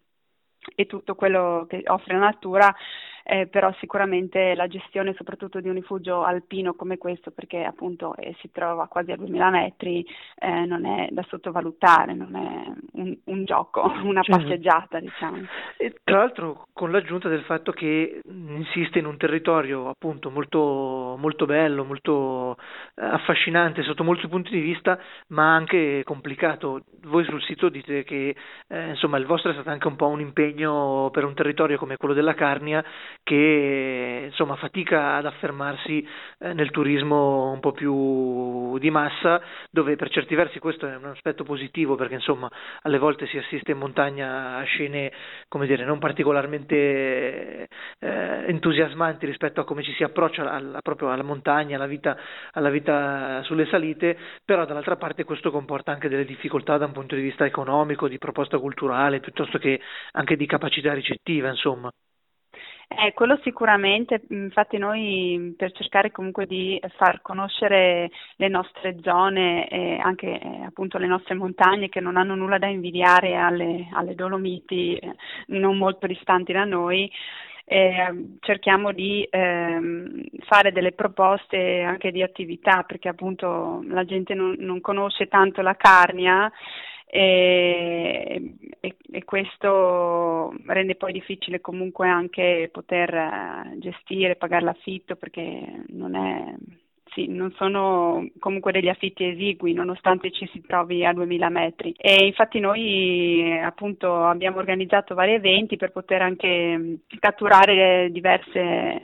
e 0.75 0.85
tutto 0.85 1.15
quello 1.15 1.65
che 1.67 1.83
offre 1.87 2.13
la 2.13 2.19
natura, 2.19 2.73
eh, 3.23 3.47
però 3.47 3.73
sicuramente 3.79 4.55
la 4.55 4.67
gestione 4.67 5.13
soprattutto 5.13 5.59
di 5.59 5.67
un 5.67 5.75
rifugio 5.75 6.23
alpino 6.23 6.73
come 6.73 6.97
questo, 6.97 7.31
perché 7.31 7.63
appunto 7.63 8.15
eh, 8.15 8.35
si 8.39 8.51
trova 8.51 8.87
quasi 8.87 9.11
a 9.11 9.15
2000 9.15 9.49
metri, 9.49 10.05
eh, 10.39 10.65
non 10.65 10.85
è 10.85 11.07
da 11.11 11.23
sottovalutare, 11.27 12.13
non 12.13 12.35
è 12.35 12.71
un, 12.93 13.17
un 13.25 13.45
gioco, 13.45 13.81
una 14.03 14.21
certo. 14.21 14.41
passeggiata 14.41 14.99
diciamo. 14.99 15.45
E, 15.77 15.95
tra 16.03 16.17
l'altro 16.17 16.67
con 16.73 16.91
l'aggiunta 16.91 17.29
del 17.29 17.43
fatto 17.43 17.71
che 17.71 18.21
insiste 18.25 18.99
in 18.99 19.05
un 19.05 19.17
territorio 19.17 19.89
appunto 19.89 20.29
molto, 20.29 21.15
molto 21.17 21.45
bello, 21.45 21.83
molto 21.83 22.57
eh, 22.95 23.05
affascinante 23.05 23.83
sotto 23.83 24.03
molti 24.03 24.27
punti 24.27 24.51
di 24.51 24.61
vista, 24.61 24.99
ma 25.27 25.53
anche 25.53 26.03
complicato. 26.03 26.83
Voi 27.03 27.23
sul 27.25 27.41
sito 27.41 27.69
dite 27.69 28.03
che 28.03 28.35
eh, 28.67 28.89
insomma 28.89 29.17
il 29.17 29.25
vostro 29.25 29.51
è 29.51 29.53
stato 29.53 29.69
anche 29.69 29.87
un 29.87 29.95
po' 29.95 30.07
un 30.07 30.19
impegno 30.19 31.09
per 31.11 31.23
un 31.25 31.33
territorio 31.33 31.77
come 31.77 31.97
quello 31.97 32.13
della 32.13 32.33
Carnia 32.33 32.83
che 33.23 34.23
insomma 34.25 34.55
fatica 34.55 35.15
ad 35.15 35.25
affermarsi 35.25 36.05
eh, 36.39 36.53
nel 36.53 36.71
turismo 36.71 37.51
un 37.51 37.59
po' 37.59 37.71
più 37.71 38.77
di 38.77 38.89
massa, 38.89 39.41
dove 39.69 39.95
per 39.95 40.09
certi 40.09 40.35
versi 40.35 40.59
questo 40.59 40.87
è 40.87 40.95
un 40.95 41.05
aspetto 41.05 41.43
positivo 41.43 41.95
perché 41.95 42.15
insomma 42.15 42.49
alle 42.81 42.97
volte 42.97 43.27
si 43.27 43.37
assiste 43.37 43.71
in 43.71 43.77
montagna 43.77 44.57
a 44.57 44.63
scene 44.63 45.11
dire 45.65 45.85
non 45.85 45.99
particolarmente 45.99 47.67
eh, 47.99 48.43
entusiasmanti 48.47 49.25
rispetto 49.25 49.61
a 49.61 49.65
come 49.65 49.83
ci 49.83 49.93
si 49.93 50.03
approccia 50.03 50.49
alla, 50.51 50.81
proprio 50.81 51.11
alla 51.11 51.23
montagna, 51.23 51.75
alla 51.75 51.85
vita, 51.87 52.17
alla 52.53 52.69
vita 52.69 53.41
sulle 53.43 53.65
salite, 53.67 54.17
però 54.43 54.65
dall'altra 54.65 54.97
parte 54.97 55.23
questo 55.23 55.51
comporta 55.51 55.91
anche 55.91 56.09
delle 56.09 56.25
difficoltà 56.25 56.77
da 56.77 56.85
un 56.85 56.91
punto 56.91 57.15
di 57.15 57.21
vista 57.21 57.45
economico, 57.45 58.07
di 58.07 58.17
proposta 58.17 58.57
culturale, 58.59 59.19
piuttosto 59.19 59.57
che 59.57 59.79
anche 60.11 60.35
di 60.35 60.45
capacità 60.45 60.93
ricettiva, 60.93 61.49
insomma. 61.49 61.91
Eh, 62.93 63.13
quello 63.13 63.39
sicuramente, 63.41 64.21
infatti 64.29 64.77
noi 64.77 65.53
per 65.57 65.71
cercare 65.71 66.11
comunque 66.11 66.45
di 66.45 66.79
far 66.97 67.21
conoscere 67.21 68.11
le 68.35 68.47
nostre 68.49 68.97
zone 69.01 69.67
e 69.69 69.97
anche 69.97 70.37
eh, 70.37 70.63
appunto 70.65 70.97
le 70.97 71.07
nostre 71.07 71.33
montagne 71.35 71.87
che 71.87 72.01
non 72.01 72.17
hanno 72.17 72.35
nulla 72.35 72.57
da 72.57 72.67
invidiare 72.67 73.37
alle, 73.37 73.87
alle 73.93 74.13
Dolomiti 74.13 74.97
eh, 74.97 75.15
non 75.47 75.77
molto 75.77 76.05
distanti 76.05 76.51
da 76.51 76.65
noi, 76.65 77.09
eh, 77.63 78.35
cerchiamo 78.41 78.91
di 78.91 79.25
ehm, 79.29 80.23
fare 80.41 80.73
delle 80.73 80.91
proposte 80.91 81.81
anche 81.83 82.11
di 82.11 82.21
attività 82.21 82.83
perché 82.83 83.07
appunto 83.07 83.81
la 83.87 84.03
gente 84.03 84.33
non, 84.33 84.55
non 84.59 84.81
conosce 84.81 85.27
tanto 85.29 85.61
la 85.61 85.77
Carnia 85.77 86.51
e, 87.13 88.55
e, 88.79 88.95
e, 89.11 89.23
questo 89.25 90.53
rende 90.67 90.95
poi 90.95 91.11
difficile 91.11 91.59
comunque 91.59 92.07
anche 92.07 92.69
poter 92.71 93.13
eh, 93.13 93.73
gestire, 93.79 94.37
pagare 94.37 94.63
l'affitto 94.63 95.17
perché 95.17 95.83
non, 95.89 96.15
è, 96.15 96.55
sì, 97.13 97.27
non 97.27 97.51
sono 97.57 98.25
comunque 98.39 98.71
degli 98.71 98.87
affitti 98.87 99.25
esigui 99.25 99.73
nonostante 99.73 100.31
ci 100.31 100.47
si 100.53 100.61
trovi 100.61 101.05
a 101.05 101.11
2000 101.11 101.49
metri. 101.49 101.93
E 101.97 102.27
infatti 102.27 102.61
noi 102.61 103.59
appunto 103.61 104.23
abbiamo 104.23 104.59
organizzato 104.59 105.13
vari 105.13 105.33
eventi 105.33 105.75
per 105.75 105.91
poter 105.91 106.21
anche 106.21 106.99
catturare 107.19 108.09
diverse 108.09 109.01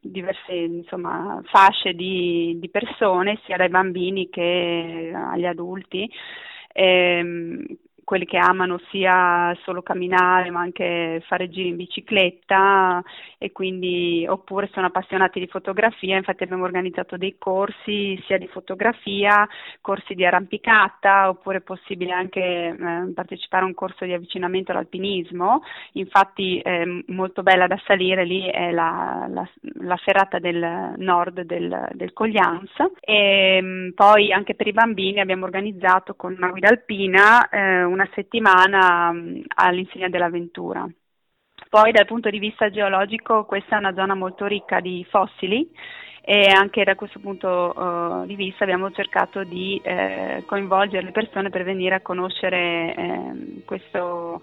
diverse 0.00 0.54
insomma, 0.54 1.42
fasce 1.44 1.92
di, 1.92 2.56
di 2.58 2.70
persone 2.70 3.40
sia 3.44 3.56
dai 3.56 3.68
bambini 3.68 4.30
che 4.30 5.12
agli 5.12 5.44
adulti 5.44 6.08
eh, 6.76 7.24
quelli 8.06 8.24
che 8.24 8.36
amano 8.36 8.78
sia 8.92 9.52
solo 9.64 9.82
camminare 9.82 10.48
ma 10.50 10.60
anche 10.60 11.20
fare 11.26 11.48
giri 11.48 11.70
in 11.70 11.76
bicicletta 11.76 13.02
e 13.36 13.50
quindi 13.50 14.24
oppure 14.28 14.70
sono 14.72 14.86
appassionati 14.86 15.40
di 15.40 15.48
fotografia, 15.48 16.16
infatti 16.16 16.44
abbiamo 16.44 16.62
organizzato 16.62 17.16
dei 17.16 17.34
corsi 17.36 18.16
sia 18.26 18.38
di 18.38 18.46
fotografia, 18.46 19.44
corsi 19.80 20.14
di 20.14 20.24
arrampicata 20.24 21.28
oppure 21.28 21.58
è 21.58 21.62
possibile 21.62 22.12
anche 22.12 22.40
eh, 22.40 23.12
partecipare 23.12 23.64
a 23.64 23.66
un 23.66 23.74
corso 23.74 24.04
di 24.04 24.12
avvicinamento 24.12 24.70
all'alpinismo, 24.70 25.64
infatti 25.94 26.60
eh, 26.60 27.02
molto 27.08 27.42
bella 27.42 27.66
da 27.66 27.80
salire 27.84 28.24
lì 28.24 28.48
è 28.48 28.70
la, 28.70 29.26
la, 29.28 29.48
la 29.80 29.96
ferrata 29.96 30.38
del 30.38 30.94
nord 30.98 31.40
del, 31.40 31.88
del 31.94 32.12
Coglians 32.12 32.70
e 33.00 33.58
mm, 33.60 33.90
poi 33.96 34.32
anche 34.32 34.54
per 34.54 34.68
i 34.68 34.72
bambini 34.72 35.18
abbiamo 35.18 35.44
organizzato 35.44 36.14
con 36.14 36.34
una 36.36 36.50
guida 36.50 36.68
alpina 36.68 37.48
eh, 37.48 37.82
una 37.96 38.08
settimana 38.14 39.10
mm, 39.12 39.42
all'insegna 39.56 40.08
dell'avventura. 40.08 40.86
Poi 41.68 41.90
dal 41.90 42.06
punto 42.06 42.30
di 42.30 42.38
vista 42.38 42.70
geologico 42.70 43.44
questa 43.44 43.76
è 43.76 43.78
una 43.78 43.94
zona 43.94 44.14
molto 44.14 44.46
ricca 44.46 44.80
di 44.80 45.04
fossili 45.08 45.68
e 46.22 46.48
anche 46.48 46.84
da 46.84 46.94
questo 46.94 47.18
punto 47.18 47.72
uh, 47.74 48.26
di 48.26 48.34
vista 48.34 48.64
abbiamo 48.64 48.90
cercato 48.90 49.44
di 49.44 49.80
eh, 49.84 50.42
coinvolgere 50.44 51.04
le 51.04 51.12
persone 51.12 51.50
per 51.50 51.62
venire 51.62 51.94
a 51.94 52.00
conoscere 52.00 52.94
eh, 52.94 53.62
questo, 53.64 54.42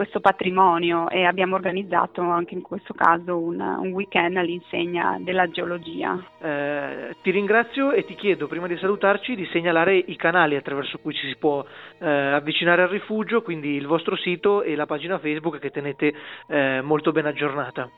questo, 0.00 0.20
patrimonio 0.20 1.10
e 1.10 1.26
abbiamo 1.26 1.56
organizzato 1.56 2.22
anche 2.22 2.54
in 2.54 2.62
questo 2.62 2.94
caso 2.94 3.36
un, 3.36 3.60
un 3.60 3.92
weekend 3.92 4.38
all'insegna 4.38 5.18
della 5.20 5.50
geologia. 5.50 6.18
Eh, 6.40 7.16
ti 7.20 7.30
ringrazio 7.30 7.92
e 7.92 8.06
ti 8.06 8.14
chiedo 8.14 8.46
prima 8.46 8.66
di 8.66 8.78
salutarci 8.78 9.34
di 9.34 9.44
segnalare 9.52 9.94
i 9.98 10.16
canali 10.16 10.56
attraverso 10.56 10.98
cui 11.02 11.12
ci 11.12 11.26
si 11.26 11.36
può 11.36 11.62
eh, 11.98 12.08
avvicinare 12.08 12.80
al 12.80 12.88
rifugio, 12.88 13.42
quindi 13.42 13.74
il 13.74 13.86
vostro 13.86 14.16
sito 14.16 14.62
e 14.62 14.74
la 14.74 14.86
pagina 14.86 15.18
Facebook 15.18 15.58
che 15.58 15.70
tenete 15.70 16.14
eh, 16.46 16.80
molto 16.80 17.12
ben 17.12 17.26
aggiornata. 17.26 17.90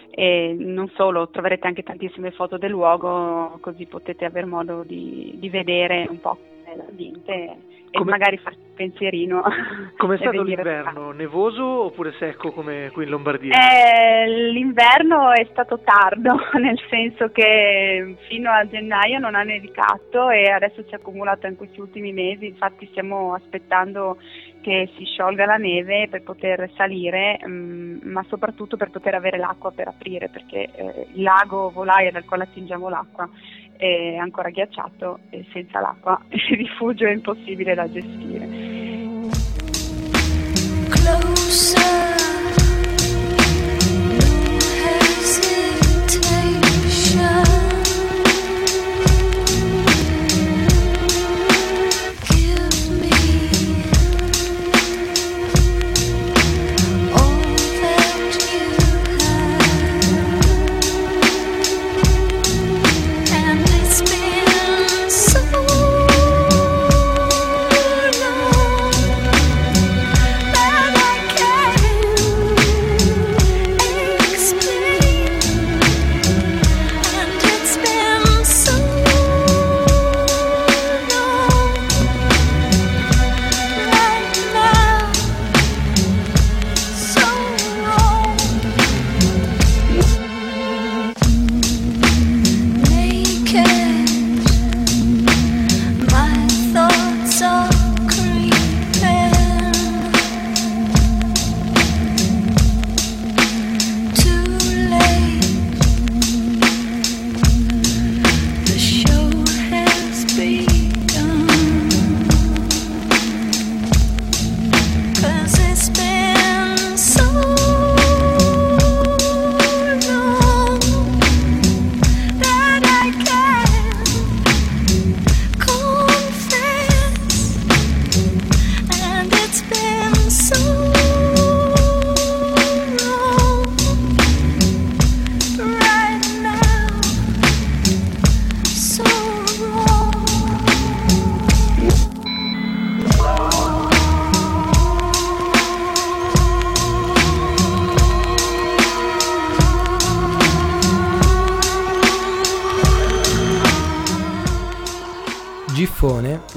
E 0.09 0.55
non 0.57 0.89
solo, 0.95 1.29
troverete 1.29 1.67
anche 1.67 1.83
tantissime 1.83 2.31
foto 2.31 2.57
del 2.57 2.71
luogo, 2.71 3.59
così 3.61 3.85
potete 3.85 4.25
avere 4.25 4.47
modo 4.47 4.81
di, 4.83 5.35
di 5.37 5.49
vedere 5.49 6.07
un 6.09 6.19
po' 6.19 6.49
l'ambiente 6.75 7.57
e 7.91 7.97
come, 7.97 8.11
magari 8.11 8.37
farci 8.37 8.59
un 8.59 8.73
pensierino. 8.75 9.41
Come 9.97 10.15
è 10.15 10.17
stato 10.19 10.41
l'inverno? 10.43 11.11
Nevoso 11.11 11.63
oppure 11.63 12.13
secco 12.19 12.51
come 12.51 12.89
qui 12.93 13.03
in 13.03 13.09
Lombardia? 13.09 13.53
Eh, 13.53 14.51
l'inverno 14.51 15.31
è 15.31 15.45
stato 15.51 15.79
tardo, 15.83 16.35
nel 16.59 16.79
senso 16.89 17.29
che 17.31 18.15
fino 18.27 18.51
a 18.51 18.67
gennaio 18.67 19.19
non 19.19 19.35
ha 19.35 19.43
nevicato 19.43 20.29
e 20.29 20.43
adesso 20.43 20.83
si 20.83 20.91
è 20.91 20.95
accumulato 20.95 21.47
in 21.47 21.55
questi 21.55 21.79
ultimi 21.79 22.13
mesi, 22.13 22.45
infatti 22.45 22.87
stiamo 22.91 23.33
aspettando 23.33 24.17
che 24.61 24.89
si 24.97 25.05
sciolga 25.05 25.45
la 25.45 25.55
neve 25.55 26.07
per 26.09 26.21
poter 26.21 26.69
salire, 26.75 27.39
mh, 27.43 27.49
mm, 27.49 27.97
ma 28.03 28.23
soprattutto 28.27 28.77
per 28.77 28.89
poter 28.89 29.15
avere 29.15 29.37
l'acqua 29.37 29.71
per 29.71 29.87
aprire, 29.87 30.29
perché 30.29 30.69
eh, 30.73 31.07
il 31.13 31.23
lago 31.23 31.71
Volaia 31.71 32.11
dal 32.11 32.25
quale 32.25 32.43
attingiamo 32.43 32.89
l'acqua 32.89 33.29
è 33.79 34.17
ancora 34.17 34.49
ghiacciato 34.49 35.19
e 35.29 35.45
senza 35.53 35.79
l'acqua 35.79 36.19
il 36.27 36.57
rifugio 36.57 37.07
è 37.07 37.11
impossibile 37.11 37.73
da 37.73 37.89
gestire. 37.89 38.47
Closer. 40.89 42.08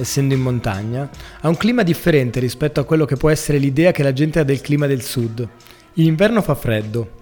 Essendo 0.02 0.34
in 0.34 0.40
montagna, 0.40 1.08
ha 1.40 1.48
un 1.48 1.56
clima 1.56 1.82
differente 1.82 2.40
rispetto 2.40 2.80
a 2.80 2.84
quello 2.84 3.04
che 3.04 3.16
può 3.16 3.30
essere 3.30 3.58
l'idea 3.58 3.92
che 3.92 4.02
la 4.02 4.12
gente 4.12 4.38
ha 4.38 4.44
del 4.44 4.60
clima 4.60 4.86
del 4.86 5.02
sud. 5.02 5.48
In 5.94 6.06
inverno 6.06 6.42
fa 6.42 6.54
freddo. 6.54 7.20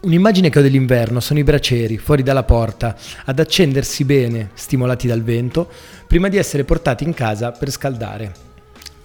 Un'immagine 0.00 0.50
che 0.50 0.58
ho 0.58 0.62
dell'inverno 0.62 1.20
sono 1.20 1.38
i 1.38 1.44
bracieri 1.44 1.96
fuori 1.96 2.22
dalla 2.22 2.42
porta, 2.42 2.96
ad 3.24 3.38
accendersi 3.38 4.04
bene, 4.04 4.50
stimolati 4.54 5.06
dal 5.06 5.22
vento, 5.22 5.70
prima 6.06 6.28
di 6.28 6.36
essere 6.36 6.64
portati 6.64 7.04
in 7.04 7.14
casa 7.14 7.52
per 7.52 7.70
scaldare. 7.70 8.53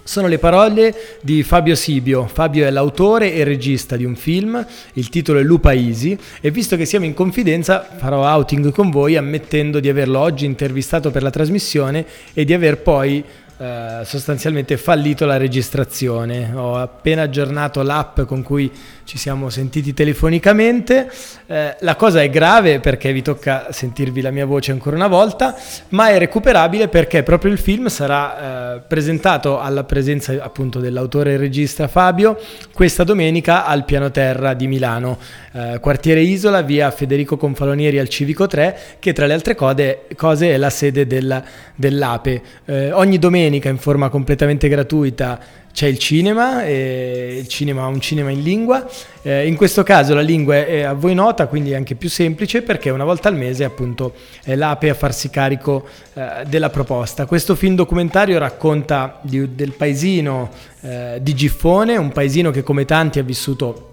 Sono 0.10 0.26
le 0.26 0.40
parole 0.40 1.20
di 1.22 1.44
Fabio 1.44 1.76
Sibio. 1.76 2.26
Fabio 2.26 2.66
è 2.66 2.72
l'autore 2.72 3.32
e 3.32 3.44
regista 3.44 3.96
di 3.96 4.06
un 4.06 4.16
film, 4.16 4.66
il 4.94 5.08
titolo 5.10 5.38
è 5.38 5.44
Lupa 5.44 5.72
Easy 5.72 6.18
e 6.42 6.50
visto 6.50 6.76
che 6.76 6.86
siamo 6.86 7.06
in 7.06 7.14
confidenza 7.14 7.88
farò 7.96 8.24
outing 8.24 8.72
con 8.72 8.90
voi 8.90 9.18
ammettendo 9.18 9.80
di 9.80 9.88
averlo 9.88 10.18
oggi 10.18 10.46
intervistato 10.46 11.12
per 11.12 11.22
la 11.22 11.30
trasmissione 11.30 12.08
e 12.34 12.44
di 12.44 12.56
aver 12.56 12.80
poi 12.80 13.24
eh, 13.60 14.02
sostanzialmente 14.04 14.78
fallito 14.78 15.28
la 15.28 15.38
registrazione. 15.38 16.54
Ho 16.56 16.76
appena 16.76 17.22
aggiornato 17.22 17.84
l'app 17.84 18.22
con 18.22 18.42
cui 18.42 18.72
ci 19.10 19.18
siamo 19.18 19.50
sentiti 19.50 19.92
telefonicamente. 19.92 21.10
Eh, 21.48 21.76
la 21.80 21.96
cosa 21.96 22.22
è 22.22 22.30
grave 22.30 22.80
perché 22.80 23.12
vi 23.12 23.24
tocca 23.24 23.72
sentirvi 23.72 24.22
la 24.22 24.30
mia 24.30 24.46
voce 24.46 24.72
ancora 24.72 24.96
una 24.96 25.08
volta, 25.08 25.56
ma 25.90 26.10
è 26.10 26.20
recuperabile 26.20 26.90
perché 26.90 27.24
proprio 27.24 27.52
il 27.52 27.58
film 27.58 27.88
sarà 27.88 28.76
eh, 28.76 28.82
presentato 28.82 29.60
alla 29.60 29.84
presenza 29.84 30.34
appunto 30.40 30.80
dell'autore 30.80 31.34
e 31.34 31.38
regista 31.38 31.88
Fabio 31.88 32.40
questa 32.72 33.04
domenica 33.04 33.66
al 33.66 33.84
piano 33.84 34.12
terra 34.12 34.54
di 34.54 34.68
Milano, 34.68 35.18
eh, 35.54 35.80
quartiere 35.82 36.22
Isola, 36.22 36.62
via 36.62 36.92
Federico 36.92 37.36
Confalonieri 37.36 37.98
al 37.98 38.10
Civico 38.10 38.46
3, 38.46 38.78
che 39.00 39.12
tra 39.12 39.26
le 39.26 39.34
altre 39.34 39.56
cose, 39.56 40.06
cose 40.16 40.54
è 40.54 40.58
la 40.58 40.70
sede 40.70 41.08
del, 41.08 41.44
dell'APE. 41.74 42.42
Eh, 42.66 42.92
ogni 42.92 43.18
domenica 43.18 43.70
in 43.70 43.80
forma 43.80 44.10
completamente 44.10 44.68
gratuita 44.68 45.40
c'è 45.72 45.88
il 45.88 45.98
cinema, 45.98 46.66
il 46.66 47.48
cinema 47.48 47.88
un 47.88 48.02
cinema 48.02 48.32
in 48.32 48.42
lingua, 48.42 48.88
eh, 49.22 49.48
in 49.48 49.56
questo 49.56 49.84
caso 49.84 50.14
la 50.14 50.22
lingua 50.22 50.56
è 50.56 50.82
a 50.82 50.94
voi 50.94 51.14
nota, 51.14 51.48
quindi 51.48 51.72
è 51.72 51.76
anche 51.76 51.96
più 51.96 52.10
semplice 52.10 52.62
perché 52.62 52.90
una 52.90 53.04
volta 53.04 53.30
al 53.30 53.36
mese 53.36 53.64
appunto 53.64 54.14
è 54.44 54.56
l'APE 54.56 54.90
a 54.90 54.94
farsi 54.94 55.30
carico 55.30 55.86
eh, 56.14 56.44
della 56.48 56.70
proposta. 56.70 57.26
Questo 57.26 57.56
film 57.56 57.76
documentario 57.76 58.38
racconta 58.40 59.20
di, 59.22 59.56
del 59.56 59.74
paesino 59.74 60.50
eh, 60.82 61.20
di 61.22 61.34
Giffone, 61.34 61.98
un 61.98 62.12
paesino 62.12 62.52
che 62.52 62.64
come 62.64 62.86
tanti 62.86 63.20
ha 63.20 63.24
vissuto 63.24 63.89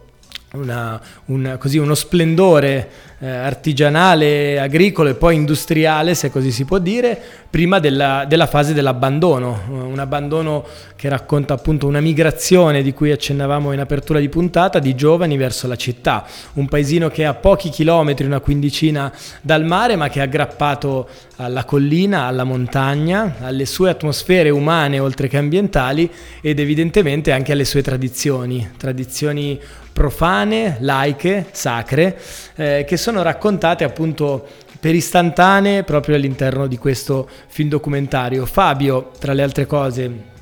una, 0.53 1.01
un, 1.27 1.57
così, 1.59 1.79
uno 1.79 1.95
splendore 1.95 2.89
eh, 3.19 3.29
artigianale, 3.29 4.59
agricolo 4.61 5.11
e 5.11 5.15
poi 5.15 5.35
industriale, 5.35 6.15
se 6.15 6.31
così 6.31 6.51
si 6.51 6.65
può 6.65 6.79
dire, 6.79 7.19
prima 7.49 7.79
della, 7.79 8.25
della, 8.29 8.47
fase 8.47 8.73
dell'abbandono, 8.73 9.63
un 9.69 9.99
abbandono 9.99 10.65
che 10.95 11.09
racconta 11.09 11.55
appunto 11.55 11.87
una 11.87 12.01
migrazione 12.01 12.83
di 12.83 12.93
cui 12.93 13.11
accennavamo 13.11 13.73
in 13.73 13.81
apertura 13.81 14.19
di 14.19 14.29
puntata 14.29 14.79
di 14.79 14.95
giovani 14.95 15.37
verso 15.37 15.67
la 15.67 15.77
città, 15.77 16.27
un 16.55 16.69
paesino 16.69 17.09
che 17.09 17.23
è 17.23 17.27
a 17.27 17.35
pochi 17.35 17.71
chilometri, 17.71 18.27
una 18.27 18.41
quindicina 18.41 19.13
dal 19.41 19.65
mare, 19.65 19.97
ma 19.97 20.09
che 20.09 20.21
è 20.21 20.23
aggrappato 20.23 21.09
alla 21.37 21.65
collina, 21.65 22.25
alla 22.25 22.45
montagna, 22.45 23.37
alle 23.41 23.67
sue 23.67 23.91
atmosfere 23.91 24.51
umane 24.51 24.99
oltre 24.99 25.29
che 25.29 25.37
ambientali 25.37 26.11
ed 26.41 26.61
evidentemente 26.61 27.33
anche 27.33 27.53
alle 27.53 27.65
sue 27.65 27.83
tradizioni, 27.83 28.71
tradizioni 28.77 29.61
profane, 29.97 30.77
laiche, 30.81 31.47
sacre, 31.53 32.21
eh, 32.55 32.85
che 32.87 32.99
sono 32.99 33.23
raccontate 33.23 33.83
appunto 33.83 34.47
per 34.79 34.95
istantanee 34.95 35.85
proprio 35.85 36.17
all'interno 36.17 36.67
di 36.67 36.77
questo 36.77 37.27
film 37.47 37.71
documentario. 37.71 38.45
Fabio, 38.45 39.13
tra 39.19 39.33
le 39.33 39.43
altre 39.43 39.65
cose, 39.65 40.35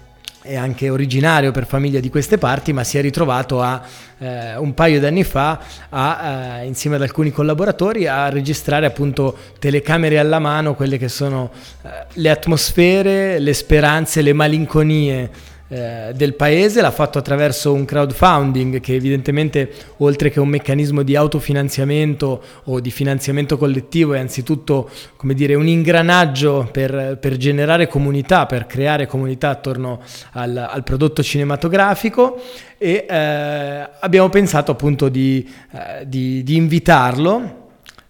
è 0.43 0.57
anche 0.57 0.91
originario 0.91 1.53
per 1.53 1.67
famiglia 1.67 2.01
di 2.01 2.11
queste 2.11 2.37
parti, 2.37 2.73
ma 2.73 2.83
si 2.83 2.99
è 2.99 3.01
ritrovato 3.01 3.63
a, 3.63 3.81
eh, 4.19 4.57
un 4.57 4.75
paio 4.75 4.99
d'anni 4.99 5.23
fa 5.23 5.61
a, 5.89 6.59
eh, 6.63 6.67
insieme 6.67 6.97
ad 6.97 7.03
alcuni 7.03 7.31
collaboratori 7.31 8.09
a 8.09 8.29
registrare 8.31 8.87
appunto 8.87 9.37
telecamere 9.61 10.19
alla 10.19 10.41
mano 10.41 10.75
quelle 10.75 10.99
che 10.99 11.09
sono 11.09 11.53
eh, 11.83 11.89
le 12.15 12.29
atmosfere, 12.29 13.39
le 13.39 13.55
speranze, 13.55 14.21
le 14.21 14.33
malinconie 14.33 15.31
eh, 15.69 16.13
del 16.15 16.35
paese, 16.35 16.83
l'ha 16.83 16.91
fatto 16.91 17.19
attraverso 17.19 17.73
un 17.73 17.87
crowdfunding 17.87 18.81
che 18.81 18.95
evidentemente 18.95 19.71
oltre 19.99 20.31
che 20.31 20.39
un 20.39 20.49
meccanismo 20.49 21.03
di 21.03 21.17
autofinanziamento 21.17 22.43
o 22.65 22.81
di 22.81 22.91
finanziamento 22.91 23.57
collettivo 23.57 24.13
è 24.13 24.19
anzitutto 24.19 24.91
come 25.17 25.33
dire, 25.33 25.55
un 25.55 25.67
ingranaggio 25.67 26.69
per, 26.71 27.17
per 27.19 27.37
generare 27.37 27.89
comunità, 27.89 28.45
per 28.45 28.67
creare 28.67 29.07
comunità 29.07 29.49
attorno 29.49 30.01
al, 30.33 30.57
al 30.57 30.83
prodotto 30.83 31.23
cinematografico 31.23 32.41
e 32.77 33.07
eh, 33.09 33.89
abbiamo 34.01 34.29
pensato 34.29 34.73
appunto 34.73 35.09
di, 35.09 35.49
eh, 35.73 36.07
di, 36.07 36.43
di 36.43 36.57
invitarlo 36.57 37.63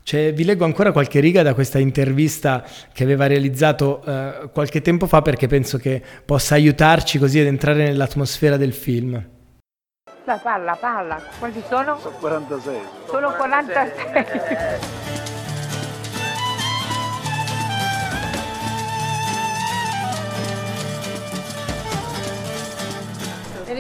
cioè, 0.05 0.35
vi 0.35 0.45
leggo 0.45 0.67
ancora 0.67 0.93
qualche 0.93 1.19
riga 1.19 1.43
da 1.43 1.55
questa 1.55 1.79
intervista 1.79 2.63
che 2.93 3.05
aveva 3.05 3.27
realizzato 3.27 4.03
eh, 4.05 4.51
qualche 4.53 4.83
tempo 4.83 5.07
fa 5.07 5.23
perché 5.23 5.47
penso 5.47 5.79
che 5.79 6.03
possa 6.27 6.57
aiutarci 6.57 7.19
così 7.19 7.41
ad 7.41 7.47
entrare 7.47 7.85
nell'atmosfera 7.85 8.59
del 8.59 8.75
film. 8.75 9.15
La 10.27 10.37
palla, 10.37 10.75
palla, 10.75 11.23
quanti 11.39 11.63
sono? 11.67 11.99
Sono 11.99 12.17
46. 12.19 12.81
Sono 13.09 13.33
46. 13.35 15.24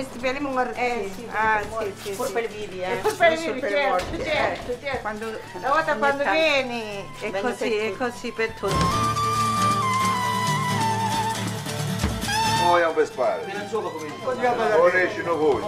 E 0.04 0.06
stipendiamo 0.10 0.50
un 0.50 0.72
eh, 0.74 1.10
sì, 1.14 1.26
ah, 1.32 1.62
sì, 1.62 1.94
sì, 2.02 2.10
Pur 2.10 2.26
sì. 2.26 2.32
per 2.34 2.46
vivi, 2.48 2.82
eh. 2.82 2.96
Pur 2.96 3.16
per 3.16 3.38
vivi, 3.38 3.58
per 3.60 3.70
certo, 3.70 3.88
morti, 3.88 4.22
certo, 4.22 4.70
eh. 4.70 4.78
certo. 4.82 4.98
Quando, 5.00 5.26
Una 5.54 5.68
volta 5.70 5.96
quando 5.96 6.22
tanto- 6.22 6.30
vieni 6.38 7.10
è 7.20 7.30
Vengo 7.30 7.48
così, 7.48 7.68
per 7.70 7.80
è 7.80 7.96
così 7.96 8.30
per 8.32 8.50
tutti. 8.50 8.74
Vogliamo 12.68 12.92
per 12.92 13.06
spare. 13.06 13.40
O 14.76 14.88
riescono 14.88 15.36
voi. 15.36 15.62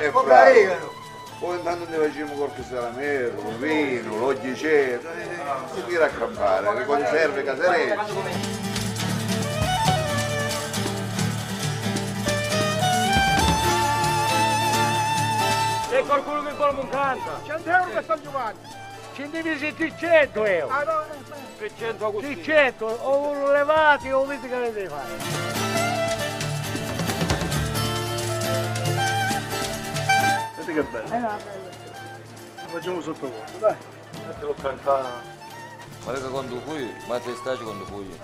E 0.00 0.10
Come 0.10 0.26
fra. 0.26 0.40
arrivano? 0.40 0.92
Poi 1.38 1.56
intanto 1.56 1.88
ne 1.90 2.08
facciamo 2.08 2.32
qualche 2.32 2.62
salamero, 2.62 3.40
un 3.42 3.58
vino, 3.58 4.18
l'oggi 4.18 4.52
c'è, 4.52 4.98
si 5.74 5.84
tira 5.84 6.06
a 6.06 6.08
campare, 6.08 6.74
le 6.74 6.84
conserve 6.86 7.42
caserecce. 7.44 8.75
Qualcuno 16.06 16.42
che 16.44 16.52
vuole 16.54 16.80
un 16.80 16.88
canta? 16.88 17.40
100 17.44 17.68
euro 17.68 17.90
per 17.90 18.04
San 18.04 18.22
Giovanni. 18.22 18.58
Ci 19.14 19.28
divisi 19.30 19.74
100 19.76 20.44
euro. 20.44 20.74
Ah 20.74 20.82
no, 20.84 21.04
300 21.58 22.10
così. 22.10 22.42
100, 22.42 22.86
o 22.86 23.52
levati 23.52 24.10
o 24.10 24.24
vedi 24.24 24.48
che 24.48 24.72
devi 24.72 24.88
fare. 24.88 25.44
Senti 30.54 30.72
che 30.72 30.82
bello. 30.82 31.08
Lo 31.08 32.68
facciamo 32.68 33.00
sottovuoto, 33.00 33.58
dai. 33.58 33.76
Fatelo 34.26 34.54
cantare. 34.60 35.34
Marca 36.04 36.28
quando 36.28 36.60
fui, 36.60 36.94
ma 37.08 37.18
te 37.18 37.34
stai 37.34 37.56
quando 37.58 37.84
fui. 37.86 38.18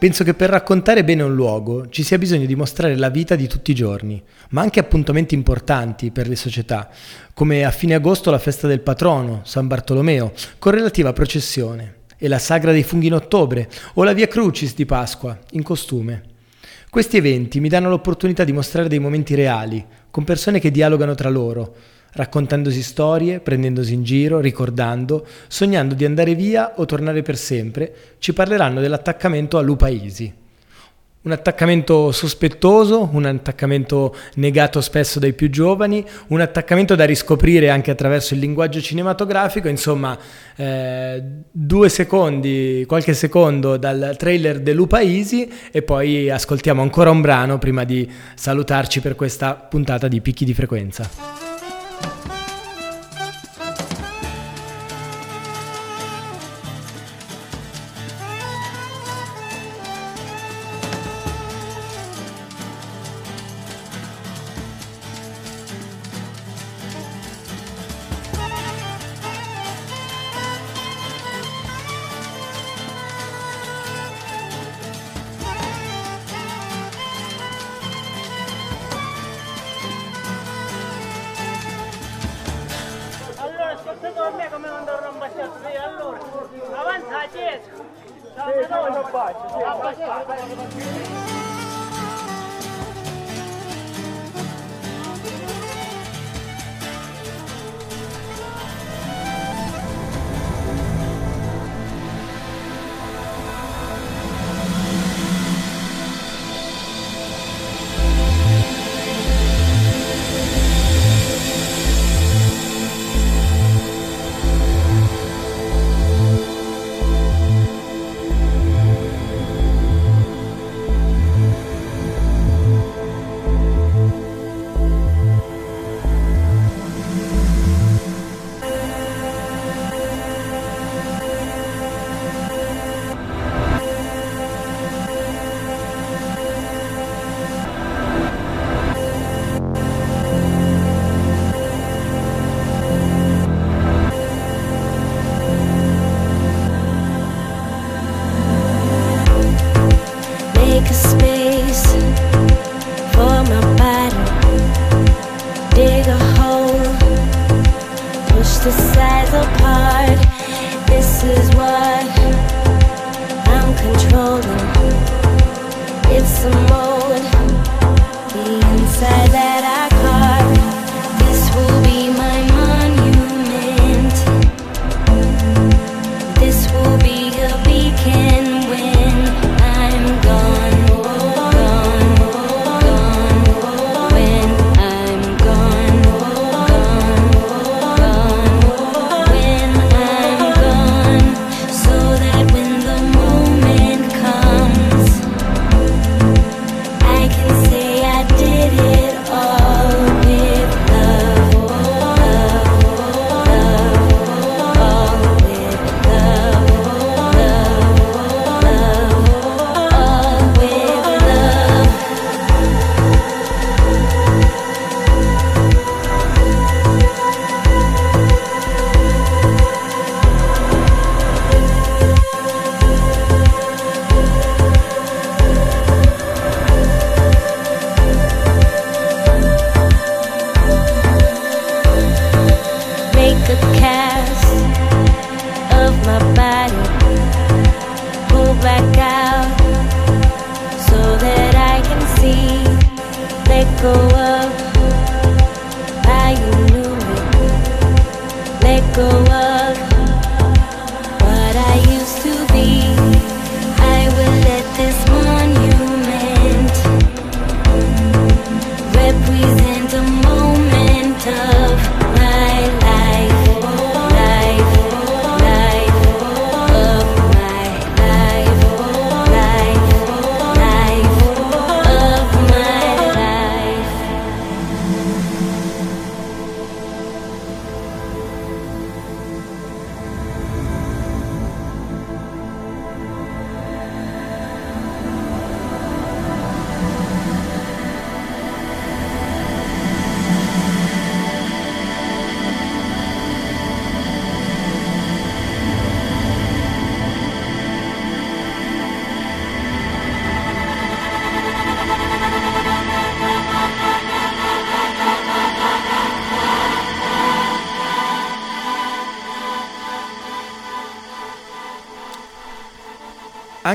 Penso 0.00 0.24
che 0.24 0.32
per 0.32 0.48
raccontare 0.48 1.04
bene 1.04 1.22
un 1.22 1.34
luogo 1.34 1.90
ci 1.90 2.02
sia 2.02 2.16
bisogno 2.16 2.46
di 2.46 2.56
mostrare 2.56 2.96
la 2.96 3.10
vita 3.10 3.36
di 3.36 3.46
tutti 3.46 3.70
i 3.70 3.74
giorni, 3.74 4.22
ma 4.48 4.62
anche 4.62 4.80
appuntamenti 4.80 5.34
importanti 5.34 6.10
per 6.10 6.26
le 6.26 6.36
società, 6.36 6.88
come 7.34 7.64
a 7.64 7.70
fine 7.70 7.94
agosto 7.94 8.30
la 8.30 8.38
festa 8.38 8.66
del 8.66 8.80
patrono, 8.80 9.42
San 9.44 9.66
Bartolomeo, 9.66 10.32
con 10.58 10.72
relativa 10.72 11.12
processione, 11.12 11.96
e 12.16 12.28
la 12.28 12.38
sagra 12.38 12.72
dei 12.72 12.82
funghi 12.82 13.08
in 13.08 13.12
ottobre, 13.14 13.68
o 13.94 14.02
la 14.02 14.14
Via 14.14 14.26
Crucis 14.26 14.74
di 14.74 14.86
Pasqua, 14.86 15.38
in 15.50 15.62
costume. 15.62 16.22
Questi 16.88 17.18
eventi 17.18 17.60
mi 17.60 17.68
danno 17.68 17.90
l'opportunità 17.90 18.42
di 18.42 18.52
mostrare 18.52 18.88
dei 18.88 18.98
momenti 18.98 19.34
reali, 19.34 19.84
con 20.10 20.24
persone 20.24 20.60
che 20.60 20.70
dialogano 20.70 21.14
tra 21.14 21.28
loro, 21.28 21.74
raccontandosi 22.12 22.82
storie, 22.82 23.40
prendendosi 23.40 23.94
in 23.94 24.02
giro, 24.02 24.40
ricordando, 24.40 25.26
sognando 25.48 25.94
di 25.94 26.04
andare 26.04 26.34
via 26.34 26.74
o 26.76 26.84
tornare 26.84 27.22
per 27.22 27.36
sempre, 27.36 27.94
ci 28.18 28.32
parleranno 28.32 28.80
dell'attaccamento 28.80 29.58
a 29.58 29.60
Lupaisi. 29.60 30.38
Un 31.22 31.32
attaccamento 31.32 32.12
sospettoso, 32.12 33.10
un 33.12 33.26
attaccamento 33.26 34.16
negato 34.36 34.80
spesso 34.80 35.18
dai 35.18 35.34
più 35.34 35.50
giovani, 35.50 36.02
un 36.28 36.40
attaccamento 36.40 36.94
da 36.94 37.04
riscoprire 37.04 37.68
anche 37.68 37.90
attraverso 37.90 38.32
il 38.32 38.40
linguaggio 38.40 38.80
cinematografico, 38.80 39.68
insomma 39.68 40.18
eh, 40.56 41.22
due 41.50 41.88
secondi, 41.90 42.84
qualche 42.88 43.12
secondo 43.12 43.76
dal 43.76 44.14
trailer 44.16 44.60
dell'Upaisi 44.60 45.46
e 45.70 45.82
poi 45.82 46.30
ascoltiamo 46.30 46.80
ancora 46.80 47.10
un 47.10 47.20
brano 47.20 47.58
prima 47.58 47.84
di 47.84 48.10
salutarci 48.34 49.00
per 49.00 49.14
questa 49.14 49.56
puntata 49.56 50.08
di 50.08 50.22
Picchi 50.22 50.46
di 50.46 50.54
Frequenza. 50.54 51.49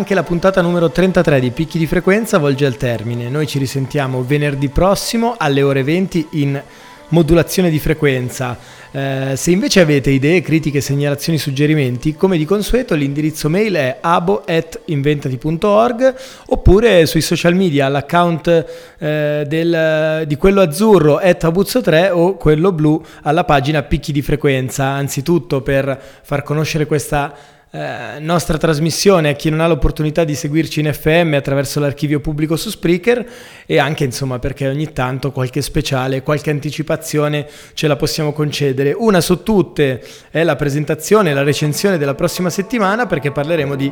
Anche 0.05 0.21
la 0.21 0.27
puntata 0.27 0.61
numero 0.61 0.91
33 0.91 1.39
di 1.39 1.49
Picchi 1.49 1.79
di 1.79 1.87
Frequenza 1.87 2.37
volge 2.37 2.67
al 2.67 2.77
termine. 2.77 3.27
Noi 3.27 3.47
ci 3.47 3.57
risentiamo 3.57 4.23
venerdì 4.23 4.69
prossimo 4.69 5.33
alle 5.35 5.63
ore 5.63 5.81
20 5.81 6.27
in 6.33 6.61
modulazione 7.07 7.71
di 7.71 7.79
frequenza. 7.79 8.55
Eh, 8.91 9.33
se 9.35 9.49
invece 9.49 9.79
avete 9.79 10.11
idee, 10.11 10.41
critiche, 10.41 10.79
segnalazioni, 10.79 11.39
suggerimenti, 11.39 12.13
come 12.13 12.37
di 12.37 12.45
consueto 12.45 12.93
l'indirizzo 12.93 13.49
mail 13.49 13.73
è 13.73 13.97
abo.inventati.org 13.99 16.15
oppure 16.49 17.07
sui 17.07 17.21
social 17.21 17.55
media 17.55 17.87
all'account 17.87 18.65
eh, 18.99 19.43
del- 19.47 20.25
di 20.27 20.35
quello 20.35 20.61
azzurro 20.61 21.19
abuzzo3 21.19 22.11
o 22.11 22.35
quello 22.35 22.71
blu 22.71 23.03
alla 23.23 23.43
pagina 23.43 23.81
Picchi 23.81 24.11
di 24.11 24.21
Frequenza. 24.21 24.85
Anzitutto 24.85 25.61
per 25.61 25.99
far 26.21 26.43
conoscere 26.43 26.85
questa 26.85 27.54
eh, 27.75 28.19
nostra 28.19 28.57
trasmissione 28.57 29.27
a 29.27 29.33
chi 29.33 29.49
non 29.49 29.59
ha 29.59 29.67
l'opportunità 29.67 30.23
di 30.23 30.33
seguirci 30.33 30.79
in 30.79 30.93
FM 30.93 31.33
attraverso 31.33 31.81
l'archivio 31.81 32.21
pubblico 32.21 32.55
su 32.55 32.69
Spreaker 32.69 33.27
e 33.65 33.79
anche 33.79 34.05
insomma 34.05 34.39
perché 34.39 34.65
ogni 34.69 34.93
tanto 34.93 35.33
qualche 35.33 35.61
speciale, 35.61 36.23
qualche 36.23 36.51
anticipazione 36.51 37.45
ce 37.73 37.87
la 37.87 37.97
possiamo 37.97 38.31
concedere. 38.31 38.95
Una 38.97 39.19
su 39.19 39.43
tutte 39.43 40.01
è 40.31 40.43
la 40.43 40.55
presentazione, 40.55 41.33
la 41.33 41.43
recensione 41.43 41.97
della 41.97 42.15
prossima 42.15 42.49
settimana 42.49 43.07
perché 43.07 43.31
parleremo 43.31 43.75
di 43.75 43.91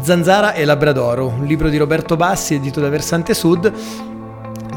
Zanzara 0.00 0.52
e 0.52 0.64
Labradoro, 0.64 1.26
un 1.26 1.46
libro 1.46 1.68
di 1.68 1.76
Roberto 1.76 2.14
Bassi 2.14 2.54
edito 2.54 2.78
da 2.78 2.90
Versante 2.90 3.34
Sud 3.34 3.72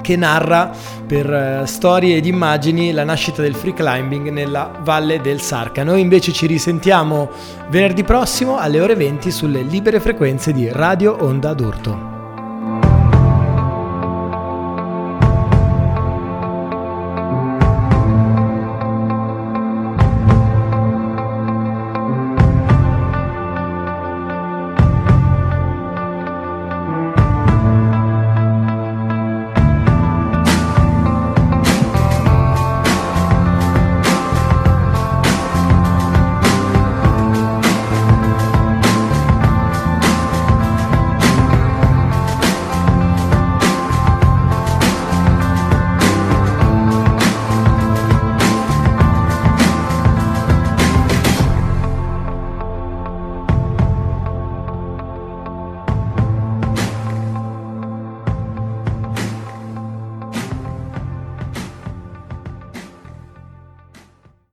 che 0.02 0.16
narra 0.16 0.72
per 1.06 1.32
eh, 1.32 1.64
storie 1.66 2.18
ed 2.18 2.26
immagini 2.26 2.92
la 2.92 3.04
nascita 3.04 3.42
del 3.42 3.56
free 3.56 3.74
climbing 3.74 4.30
nella 4.30 4.72
valle 4.82 5.22
del 5.22 5.42
Sarca. 5.42 5.84
Noi 5.84 6.02
invece 6.02 6.32
ci 6.32 6.46
risentiamo 6.46 7.30
venerdì 7.70 8.04
prossimo 8.04 8.58
alle 8.58 8.80
ore 8.80 8.96
20 8.96 9.32
sulle 9.32 9.62
libere 9.62 10.00
frequenze 10.00 10.52
di 10.54 10.70
Radio 10.70 11.18
Onda 11.20 11.54
d'Urto. 11.54 12.17